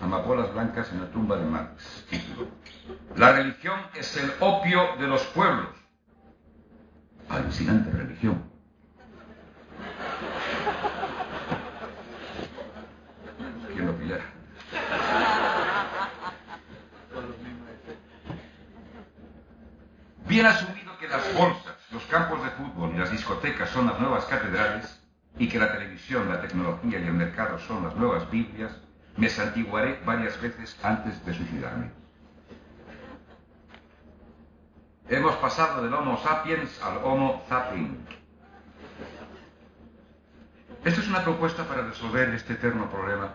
[0.00, 2.06] Amapolas blancas en la tumba de Marx.
[3.14, 5.81] La religión es el opio de los pueblos
[7.32, 8.42] Alucinante religión.
[13.72, 14.24] ¿Quién lo pillara?
[20.26, 24.26] Bien asumido que las bolsas, los campos de fútbol y las discotecas son las nuevas
[24.26, 25.00] catedrales
[25.38, 28.72] y que la televisión, la tecnología y el mercado son las nuevas Biblias,
[29.16, 32.01] me santiguaré varias veces antes de suicidarme.
[35.12, 37.98] Hemos pasado del Homo sapiens al Homo zapping.
[40.82, 43.34] Esta es una propuesta para resolver este eterno problema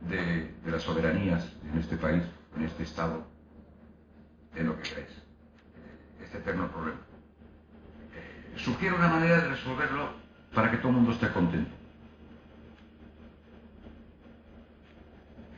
[0.00, 2.22] de, las soberanías en este país,
[2.54, 3.26] en este Estado,
[4.54, 5.22] en lo que queráis.
[6.22, 7.00] Este eterno problema.
[8.56, 10.10] Sugiero una manera de resolverlo
[10.54, 11.74] para que todo el mundo esté contento.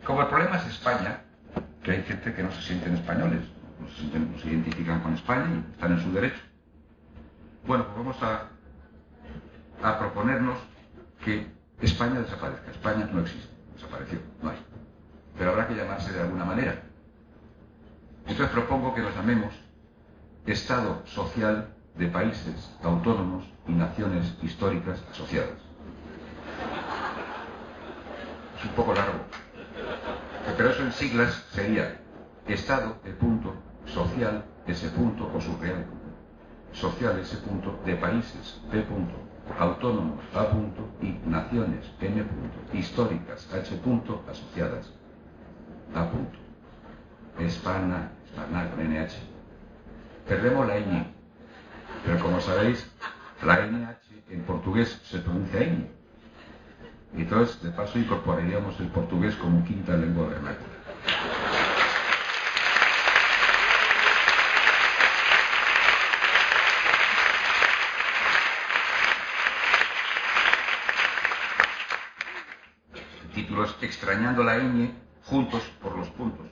[0.05, 1.25] Como el problema es España,
[1.83, 3.43] que hay gente que no se sienten españoles,
[3.81, 6.41] no se, identifican con España y están en su derecho.
[7.67, 10.57] Bueno, pues vamos a, proponernos
[11.25, 11.47] que
[11.81, 12.71] España desaparezca.
[12.71, 14.59] España no existe, desapareció, no hay.
[15.39, 16.83] Pero habrá que llamarse de alguna manera.
[18.27, 19.55] Entonces propongo que nos llamemos
[20.47, 25.59] Estado Social de Países Autónomos y Naciones Históricas Asociadas.
[28.59, 29.21] Es un poco largo,
[30.57, 31.99] pero eso en siglas sería
[32.47, 33.55] Estado, de punto,
[33.91, 35.85] social, ese punto, o surreal,
[36.73, 39.15] social, ese punto, de países, P punto,
[39.59, 44.93] autónomos, A punto, y naciones, N punto, históricas, H punto, asociadas,
[45.95, 46.09] A.
[47.43, 49.17] Hispana, hispana con NH.
[50.29, 51.07] Perdemos la ñ,
[52.05, 52.91] pero como sabéis,
[53.43, 53.99] la NH
[54.31, 55.89] en portugués se pronuncia ñ.
[57.17, 60.69] Entonces, de paso, incorporaríamos el portugués como quinta lengua vernácula.
[73.23, 74.91] El título es Extrañando la ñ,
[75.25, 76.47] juntos por los puntos.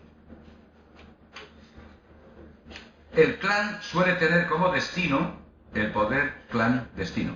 [3.15, 5.37] El clan suele tener como destino
[5.75, 7.33] el poder clan-destino.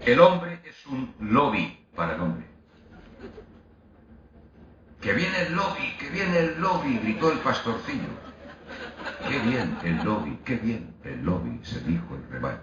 [0.00, 2.44] El hombre es un lobby para el hombre.
[5.00, 8.08] Que viene el lobby, que viene el lobby, gritó el pastorcillo.
[9.28, 12.60] Qué bien el lobby, qué bien el lobby, se dijo el rebaño.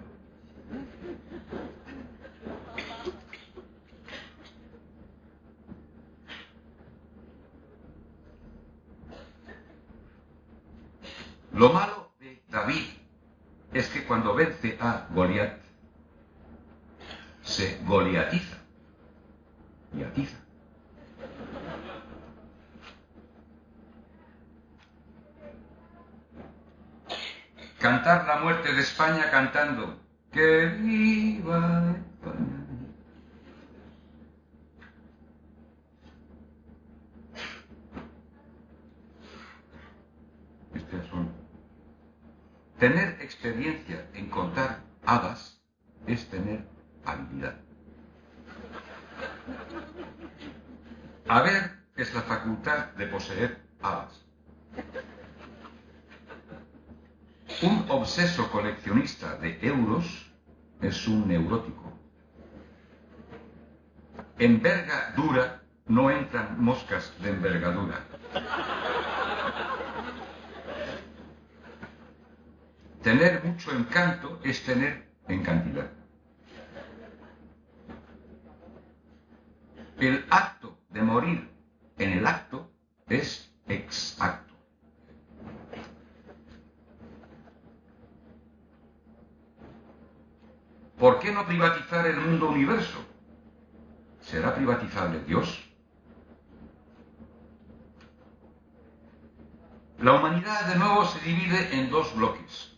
[100.02, 102.72] La humanidad de nuevo se divide en dos bloques.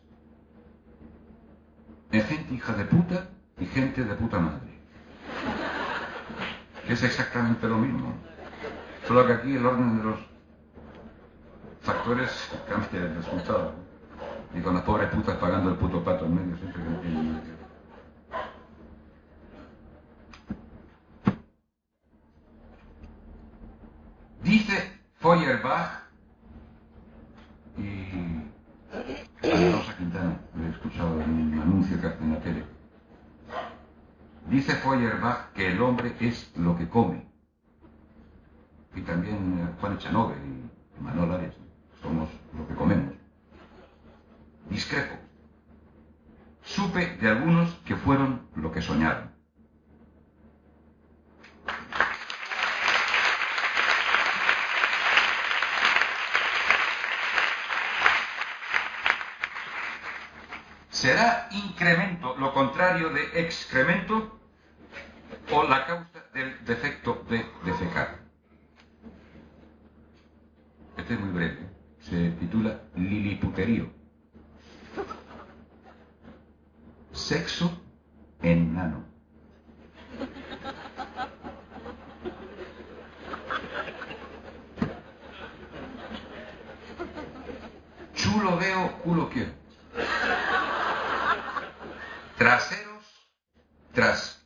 [2.11, 4.79] En gente hija de puta y gente de puta madre.
[6.87, 8.15] Es exactamente lo mismo.
[9.07, 10.19] Solo que aquí el orden de los
[11.81, 13.75] factores cambia el resultado.
[14.55, 16.89] Y con las pobres putas pagando el puto pato en medio siempre que
[29.43, 32.63] Ana Rosa Quintana, lo he escuchado en un anuncio que hace en la tele.
[34.61, 37.25] Dice Feuerbach que el hombre es lo que come.
[38.93, 41.55] Y también eh, Juan Echanove y Manuel Arias.
[41.99, 43.15] Somos lo que comemos.
[44.69, 45.15] Discrepo.
[46.61, 49.31] Supe de algunos que fueron lo que soñaron.
[60.91, 64.37] ¿Será incremento lo contrario de excremento
[65.51, 68.19] o la causa del defecto de defecar?
[70.97, 71.69] Este es muy breve.
[71.99, 73.91] Se titula Liliputerío.
[77.11, 77.81] Sexo
[78.41, 79.05] en nano.
[88.13, 89.51] Chulo veo, culo quiero.
[92.37, 93.29] Traseros,
[93.93, 94.40] traseros.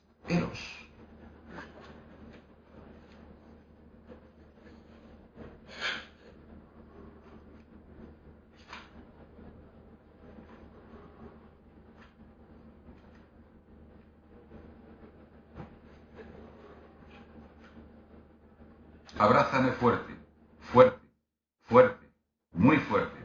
[19.18, 20.14] Abrázame fuerte,
[20.60, 21.00] fuerte,
[21.64, 22.12] fuerte,
[22.52, 23.18] muy fuerte,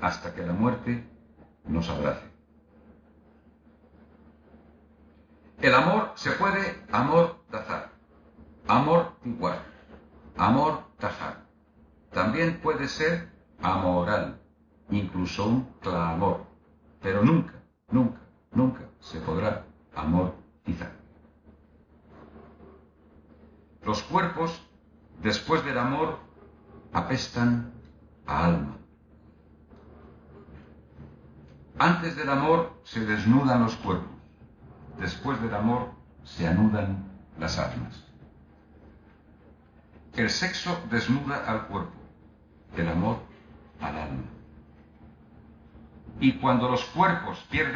[0.00, 1.08] hasta que la muerte
[1.64, 2.34] nos abrace.
[5.60, 7.90] El amor se puede amor dazar,
[8.66, 9.58] amor igual,
[10.36, 11.44] amor tajar.
[12.10, 13.30] También puede ser
[13.62, 14.40] amoral,
[14.90, 15.80] incluso un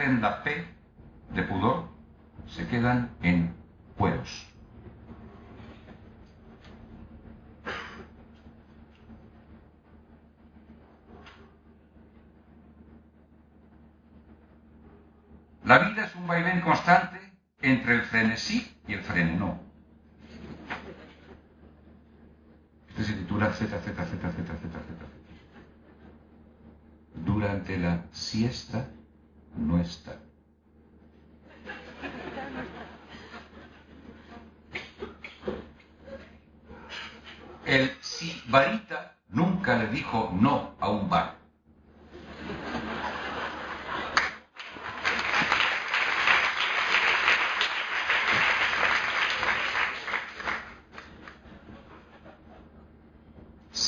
[0.09, 0.58] prenda, peito.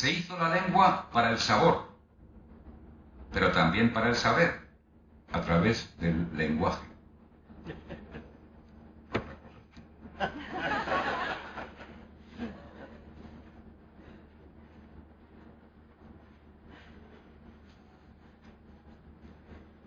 [0.00, 1.92] Se hizo la lengua para el sabor,
[3.34, 4.66] pero también para el saber,
[5.30, 6.86] a través del lenguaje.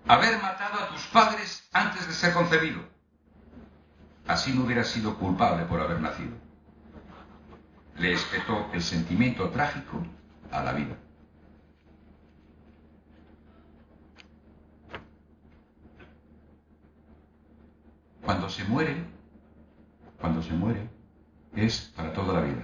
[0.08, 2.84] Haber matado a tus padres antes de ser concebido.
[4.28, 6.43] Así no hubieras sido culpable por haber nacido
[8.04, 10.06] le espetó el sentimiento trágico
[10.52, 10.94] a la vida.
[18.22, 19.06] Cuando se muere,
[20.20, 20.90] cuando se muere,
[21.56, 22.64] es para toda la vida.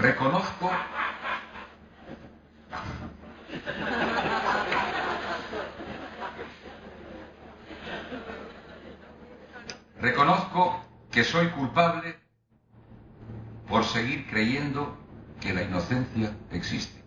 [0.00, 0.70] Reconozco
[10.00, 12.18] Reconozco que soy culpable
[13.68, 14.96] por seguir creyendo
[15.40, 17.04] que la inocencia existe.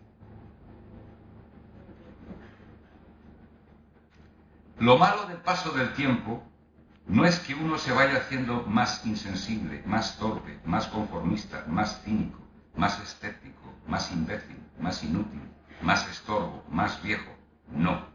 [4.78, 6.44] Lo malo del paso del tiempo
[7.08, 12.40] no es que uno se vaya haciendo más insensible, más torpe, más conformista, más cínico,
[12.76, 15.42] más escéptico, más imbécil, más inútil,
[15.82, 17.32] más estorbo, más viejo.
[17.72, 18.06] No.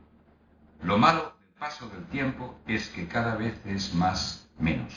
[0.83, 4.93] Lo malo del paso del tiempo es que cada vez es más menos.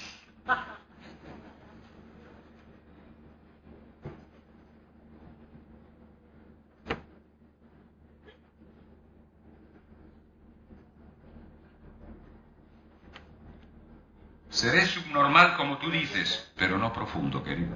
[14.50, 17.76] Seré subnormal como tú dices, pero no profundo, querido.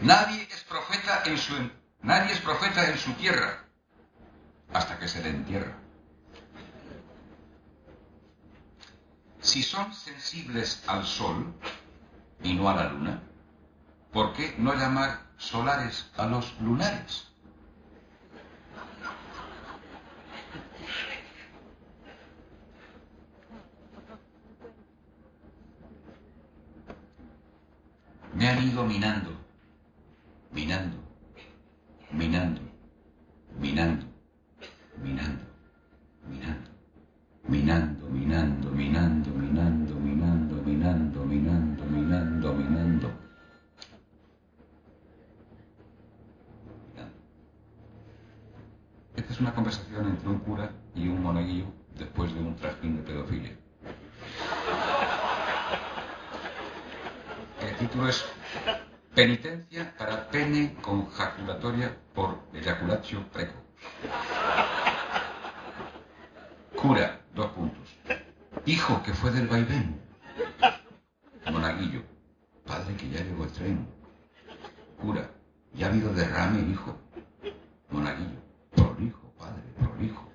[0.00, 1.54] Nadie es profeta en su,
[2.02, 3.64] nadie es profeta en su tierra
[4.72, 5.89] hasta que se le entierra.
[9.40, 11.52] Si son sensibles al sol
[12.42, 13.22] y no a la luna,
[14.12, 17.26] ¿por qué no llamar solares a los lunares?
[28.34, 29.30] Me han ido minando,
[30.52, 30.96] minando,
[32.12, 32.60] minando,
[33.58, 34.06] minando,
[35.02, 35.44] minando,
[36.26, 36.70] minando,
[37.48, 43.12] minando, minando, minando, minando, minando, minando, minando, minando, minando.
[49.16, 51.66] Esta es una conversación entre un cura y un monaguillo
[51.96, 53.56] después de un trajín de pedofilia.
[57.60, 58.24] El título es
[59.14, 63.62] Penitencia para pene con jaculatoria por eyaculatio precoz.
[66.74, 67.96] Cura, dos puntos.
[68.66, 70.00] Hijo que fue del vaivén.
[71.50, 72.02] Monaguillo,
[72.66, 73.86] padre que ya llegó el tren.
[75.00, 75.30] Cura,
[75.74, 76.96] ya ha habido derrame, hijo.
[77.90, 78.40] Monaguillo,
[78.70, 80.28] prolijo, padre, prolijo.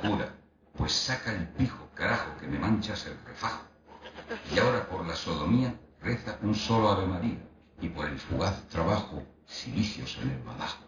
[0.00, 0.34] Cura,
[0.82, 3.62] pues saca el pijo, carajo, que me manchas el refajo.
[4.52, 7.38] Y ahora por la sodomía reza un solo Ave María
[7.80, 10.82] y por el fugaz trabajo silicios en el badajo.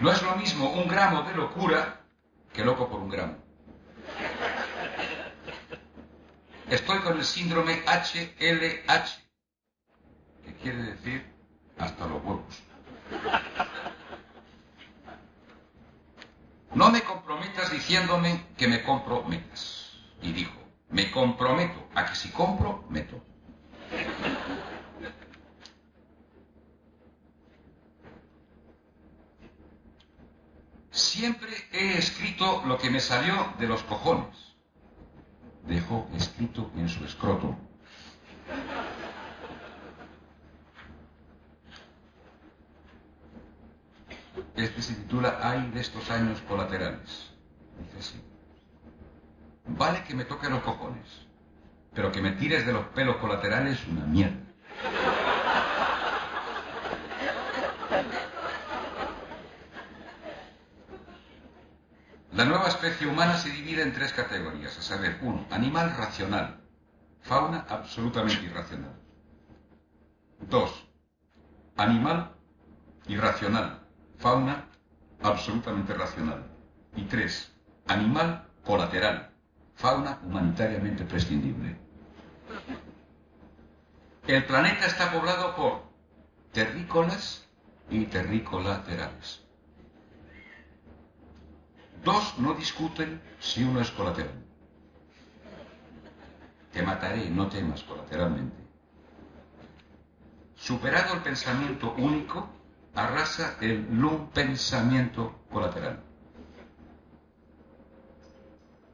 [0.00, 2.02] No es lo mismo un gramo de locura
[2.52, 3.36] que loco por un gramo.
[6.68, 9.19] Estoy con el síndrome HLH,
[10.62, 11.26] quiere decir
[11.78, 12.62] hasta los huevos.
[16.74, 19.92] No me comprometas diciéndome que me comprometas.
[20.22, 20.58] Y dijo,
[20.90, 23.20] me comprometo a que si compro, meto.
[30.90, 34.36] Siempre he escrito lo que me salió de los cojones.
[35.66, 37.56] Dejó escrito en su escroto.
[44.56, 47.30] Este se titula Hay de estos años colaterales.
[47.78, 48.24] Dice así.
[49.66, 51.26] Vale que me toque los cojones,
[51.94, 54.50] pero que me tires de los pelos colaterales una mierda.
[62.32, 66.60] La nueva especie humana se divide en tres categorías, a saber, uno, animal racional,
[67.20, 68.94] fauna absolutamente irracional.
[70.48, 70.86] Dos,
[71.76, 72.34] animal
[73.08, 73.79] irracional,
[74.20, 74.66] fauna
[75.22, 76.44] absolutamente racional.
[76.94, 77.52] Y tres,
[77.86, 79.30] animal colateral,
[79.74, 81.76] fauna humanitariamente prescindible.
[84.26, 85.82] El planeta está poblado por
[86.52, 87.46] terrícolas
[87.88, 89.42] y terrícolaterales.
[92.04, 94.44] Dos no discuten si uno es colateral.
[96.72, 98.56] Te mataré, no temas colateralmente.
[100.54, 102.48] Superado el pensamiento único,
[103.04, 106.00] arrasa el lum pensamiento colateral.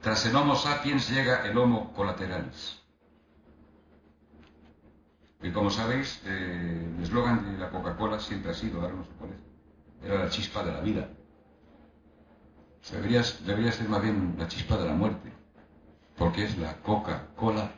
[0.01, 2.81] Tras el Homo sapiens llega el Homo colateralis.
[5.43, 9.11] Y como sabéis, eh, el eslogan de la Coca-Cola siempre ha sido, ahora no sé
[9.19, 11.09] cuál es, era la chispa de la vida.
[12.93, 15.33] Debería, ser más bien la chispa de la muerte,
[16.17, 17.73] porque es la Coca-Cola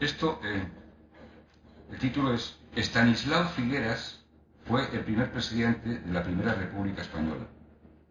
[0.00, 0.66] Esto, eh,
[1.90, 4.24] el título es Estanislao Figueras
[4.64, 7.46] fue el primer presidente de la Primera República Española.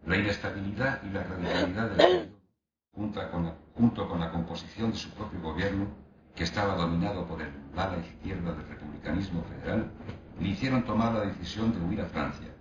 [0.06, 2.26] La inestabilidad y la radicalidad del periodo,
[2.94, 5.88] junto con, la, junto con la composición de su propio gobierno,
[6.36, 9.90] que estaba dominado por el ala izquierda del republicanismo federal,
[10.38, 12.54] le hicieron tomar la decisión de huir a Francia.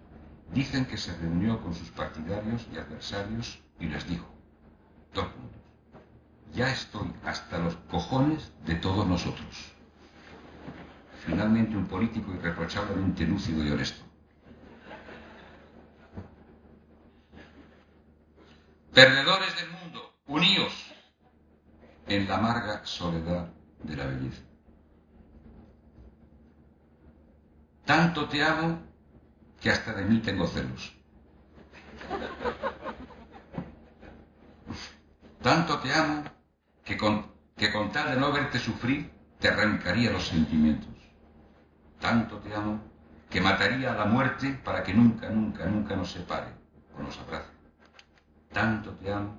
[0.52, 4.28] Dicen que se reunió con sus partidarios y adversarios y les dijo,
[5.14, 5.62] dos puntos,
[6.54, 9.74] ya estoy hasta los cojones de todos nosotros.
[11.26, 14.04] Finalmente un político irreprochablemente lúcido y honesto.
[18.94, 20.74] Perdedores del mundo, uníos
[22.08, 23.50] en la amarga soledad
[23.84, 24.42] de la belleza.
[27.86, 28.80] Tanto te amo
[29.62, 30.94] que hasta de mí tengo celos.
[35.42, 36.24] Tanto te amo
[36.90, 37.24] que con
[37.56, 40.90] que con tal de no verte sufrir te arrancaría los sentimientos.
[42.00, 42.82] Tanto te amo
[43.30, 46.48] que mataría a la muerte para que nunca, nunca, nunca nos separe
[46.98, 47.52] o nos abrace.
[48.52, 49.38] Tanto te amo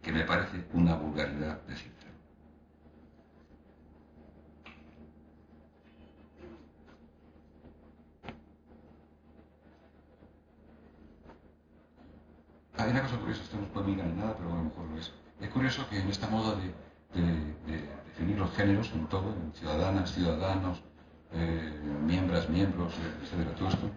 [0.00, 2.06] que me parece una vulgaridad decirte.
[12.78, 14.98] Hay una cosa curiosa, esto no puede mirar en nada, pero a lo mejor lo
[14.98, 15.12] es.
[15.40, 16.74] Es curioso que en esta moda de,
[18.06, 20.82] definir los géneros en todo, en ciudadanas, ciudadanos,
[21.32, 23.90] eh, miembros, miembros, etcétera, todo esto,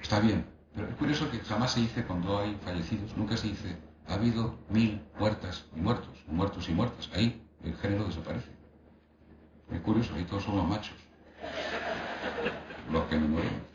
[0.00, 0.46] está bien.
[0.74, 3.76] Pero es curioso que jamás se dice cuando hay fallecidos, nunca se dice,
[4.08, 7.10] ha habido mil muertas y muertos, muertos y muertas.
[7.14, 8.50] Ahí el género desaparece.
[9.70, 10.96] Es curioso, ahí todos somos machos.
[12.90, 13.71] Los que me mueren.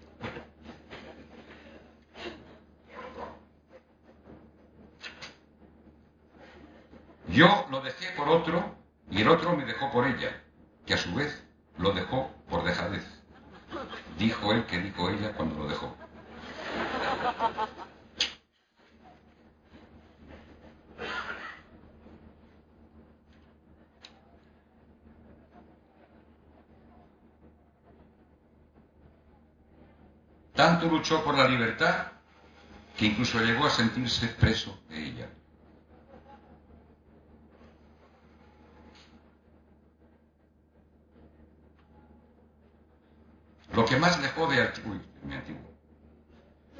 [7.38, 8.76] Yo lo dejé por otro
[9.12, 10.42] y el otro me dejó por ella,
[10.88, 11.44] que a su vez
[11.78, 13.06] lo dejó por dejadez.
[14.18, 15.96] Dijo él que dijo ella cuando lo dejó.
[30.56, 32.08] Tanto luchó por la libertad
[32.98, 35.30] que incluso llegó a sentirse preso de ella.
[43.77, 44.84] Lo que más le jode al tío,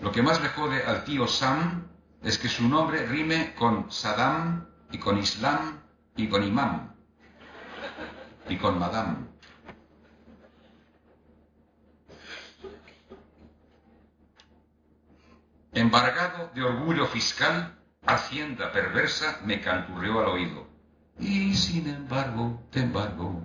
[0.02, 1.88] Lo que más le jode al tío Sam
[2.24, 5.82] es que su nombre rime con Saddam y con Islam
[6.16, 6.94] y con Imam
[8.50, 9.28] y con Madame.
[15.74, 17.74] Embargado de orgullo fiscal,
[18.06, 20.68] Hacienda perversa me canturreó al oído.
[21.20, 23.42] Y sin embargo, te embargo.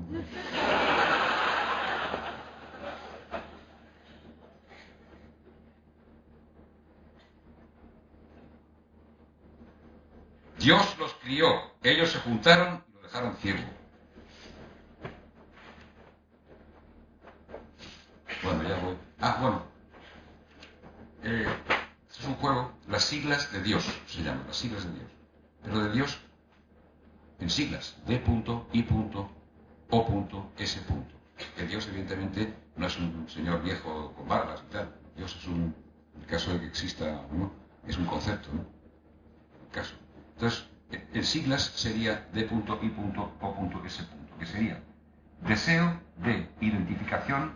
[10.63, 13.59] Dios los crió, ellos se juntaron y lo dejaron ciego.
[18.45, 18.97] Bueno, ya voy.
[19.21, 19.63] Ah, bueno.
[21.25, 21.47] Eh,
[22.09, 25.11] este es un juego, las siglas de Dios se llaman, las siglas de Dios.
[25.65, 26.19] Pero de Dios
[27.41, 28.23] en siglas, D.
[28.73, 28.87] I.
[29.91, 30.51] O.
[30.59, 30.81] S.
[31.57, 34.95] Que Dios evidentemente no es un señor viejo con barbas y tal.
[35.17, 35.75] Dios es un,
[36.15, 37.53] en el caso de que exista, ¿no?
[37.87, 38.61] es un concepto, ¿no?
[38.61, 39.95] El caso.
[40.43, 40.67] Entonces,
[41.15, 44.03] en siglas sería D.I.O.S.
[44.41, 44.83] que sería
[45.47, 47.53] deseo de identificación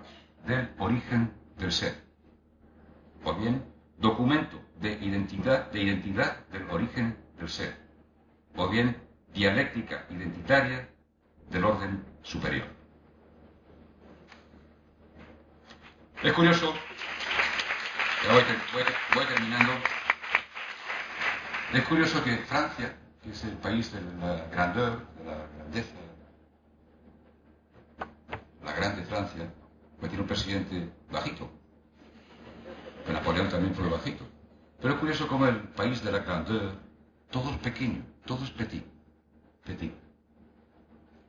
[0.47, 2.01] del origen del ser.
[3.24, 3.64] O bien,
[3.99, 7.76] documento de identidad, de identidad del origen del ser.
[8.55, 8.97] O bien,
[9.34, 10.89] dialéctica identitaria
[11.51, 12.68] del orden superior.
[16.22, 16.72] Es curioso,
[19.12, 19.72] voy terminando,
[21.73, 25.95] es curioso que Francia, que es el país de la grandeur, de la grandeza,
[28.62, 29.53] la grande Francia,
[29.99, 31.51] pues tiene un presidente bajito.
[33.12, 34.25] Napoleón también fue bajito.
[34.81, 36.75] Pero es curioso como el país de la grandeur,
[37.31, 38.85] todo es pequeño, todo es petit.
[39.64, 39.93] Petit.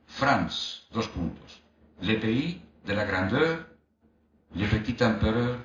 [0.06, 1.62] France, dos puntos.
[2.00, 3.66] Le pays de la grandeur,
[4.54, 5.58] le petit empereur,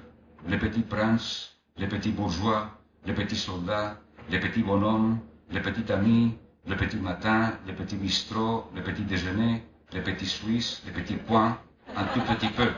[0.48, 5.20] le petit prince, le petit bourgeois, le petit soldat, les petits bonhommes,
[5.52, 6.36] les petits amis,
[6.68, 11.58] le petit matin, le petit bistrot, le petit déjeuner, les petits suisses, les petits points,
[11.96, 12.70] un tout petit peu.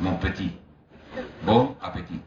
[0.00, 0.52] Mon petit.
[1.42, 2.20] Bon appétit.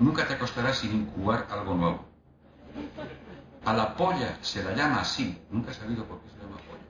[0.00, 1.08] Nunca te acostarás sin
[1.50, 2.13] algo nuevo.
[3.64, 5.40] A la polla se la llama así.
[5.50, 6.84] Nunca he sabido por qué se llama polla.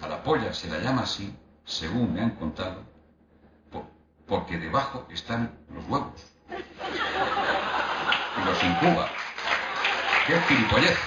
[0.00, 1.34] A la polla se la llama así,
[1.64, 2.82] según me han contado,
[4.26, 6.24] porque debajo están los huevos.
[6.48, 9.08] Y los incuba.
[10.26, 10.98] ¡Qué gilipollez!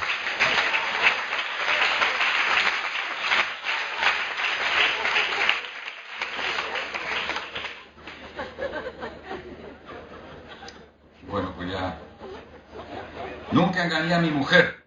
[13.53, 14.85] Nunca engañé mi mujer,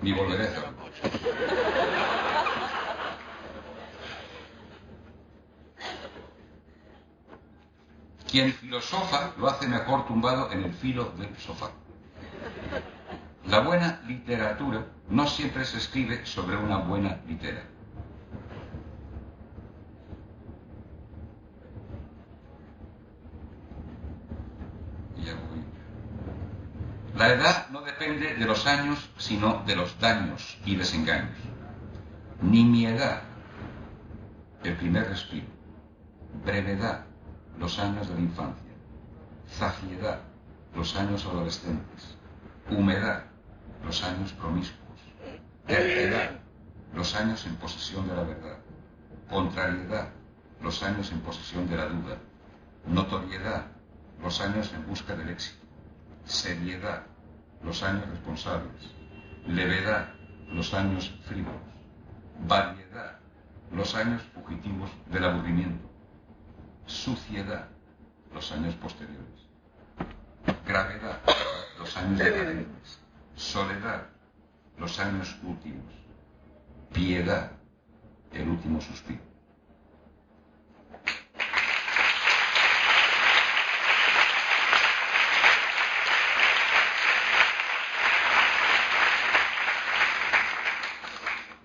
[0.00, 0.72] ni volveré a hacerlo.
[8.30, 11.70] Quien filosofa lo hace mejor tumbado en el filo del sofá.
[13.46, 17.62] La buena literatura no siempre se escribe sobre una buena litera.
[27.22, 31.36] La edad no depende de los años, sino de los daños y desengaños.
[32.40, 33.22] Nimiedad,
[34.62, 35.46] el primer respiro.
[36.44, 37.04] Brevedad,
[37.58, 38.72] los años de la infancia.
[39.48, 40.20] Zafiedad,
[40.76, 42.16] los años adolescentes.
[42.70, 43.24] Humedad,
[43.84, 45.00] los años promiscuos.
[45.66, 46.30] Terquedad,
[46.94, 48.58] los años en posesión de la verdad.
[49.28, 50.08] Contrariedad,
[50.60, 52.16] los años en posesión de la duda.
[52.86, 53.66] Notoriedad,
[54.22, 55.66] los años en busca del éxito.
[56.24, 57.02] Seriedad,
[57.64, 58.90] los años responsables.
[59.46, 60.08] Levedad,
[60.52, 61.60] los años frívolos.
[62.46, 63.18] Variedad,
[63.72, 65.88] los años fugitivos del aburrimiento.
[66.86, 67.68] Suciedad,
[68.34, 69.48] los años posteriores.
[70.66, 71.20] Gravedad,
[71.78, 72.98] los años decadentes.
[73.36, 74.06] Soledad,
[74.78, 75.92] los años últimos.
[76.92, 77.52] Piedad,
[78.32, 79.31] el último suspiro.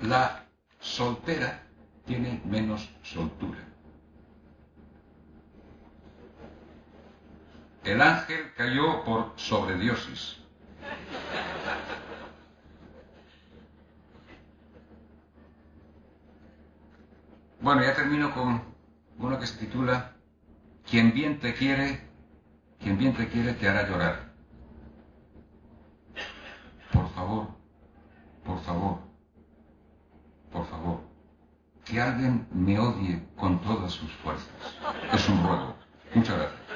[0.08, 0.46] La
[0.80, 1.64] soltera
[2.06, 3.60] tiene menos soltura.
[7.84, 10.38] El ángel cayó por sobrediosis.
[17.60, 18.62] Bueno, ya termino con
[19.18, 20.14] uno que se titula
[20.90, 22.00] Quien bien te quiere,
[22.80, 24.32] quien bien te quiere te hará llorar.
[26.94, 27.48] Por favor,
[28.46, 29.07] por favor,
[31.90, 34.50] que alguien me odie con todas sus fuerzas.
[35.14, 35.76] Es un ruego.
[36.14, 36.68] Muchas gracias.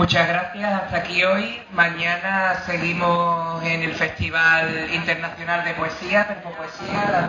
[0.00, 1.62] Muchas gracias, hasta aquí hoy.
[1.72, 7.28] Mañana seguimos en el Festival Internacional de Poesía, Poesía.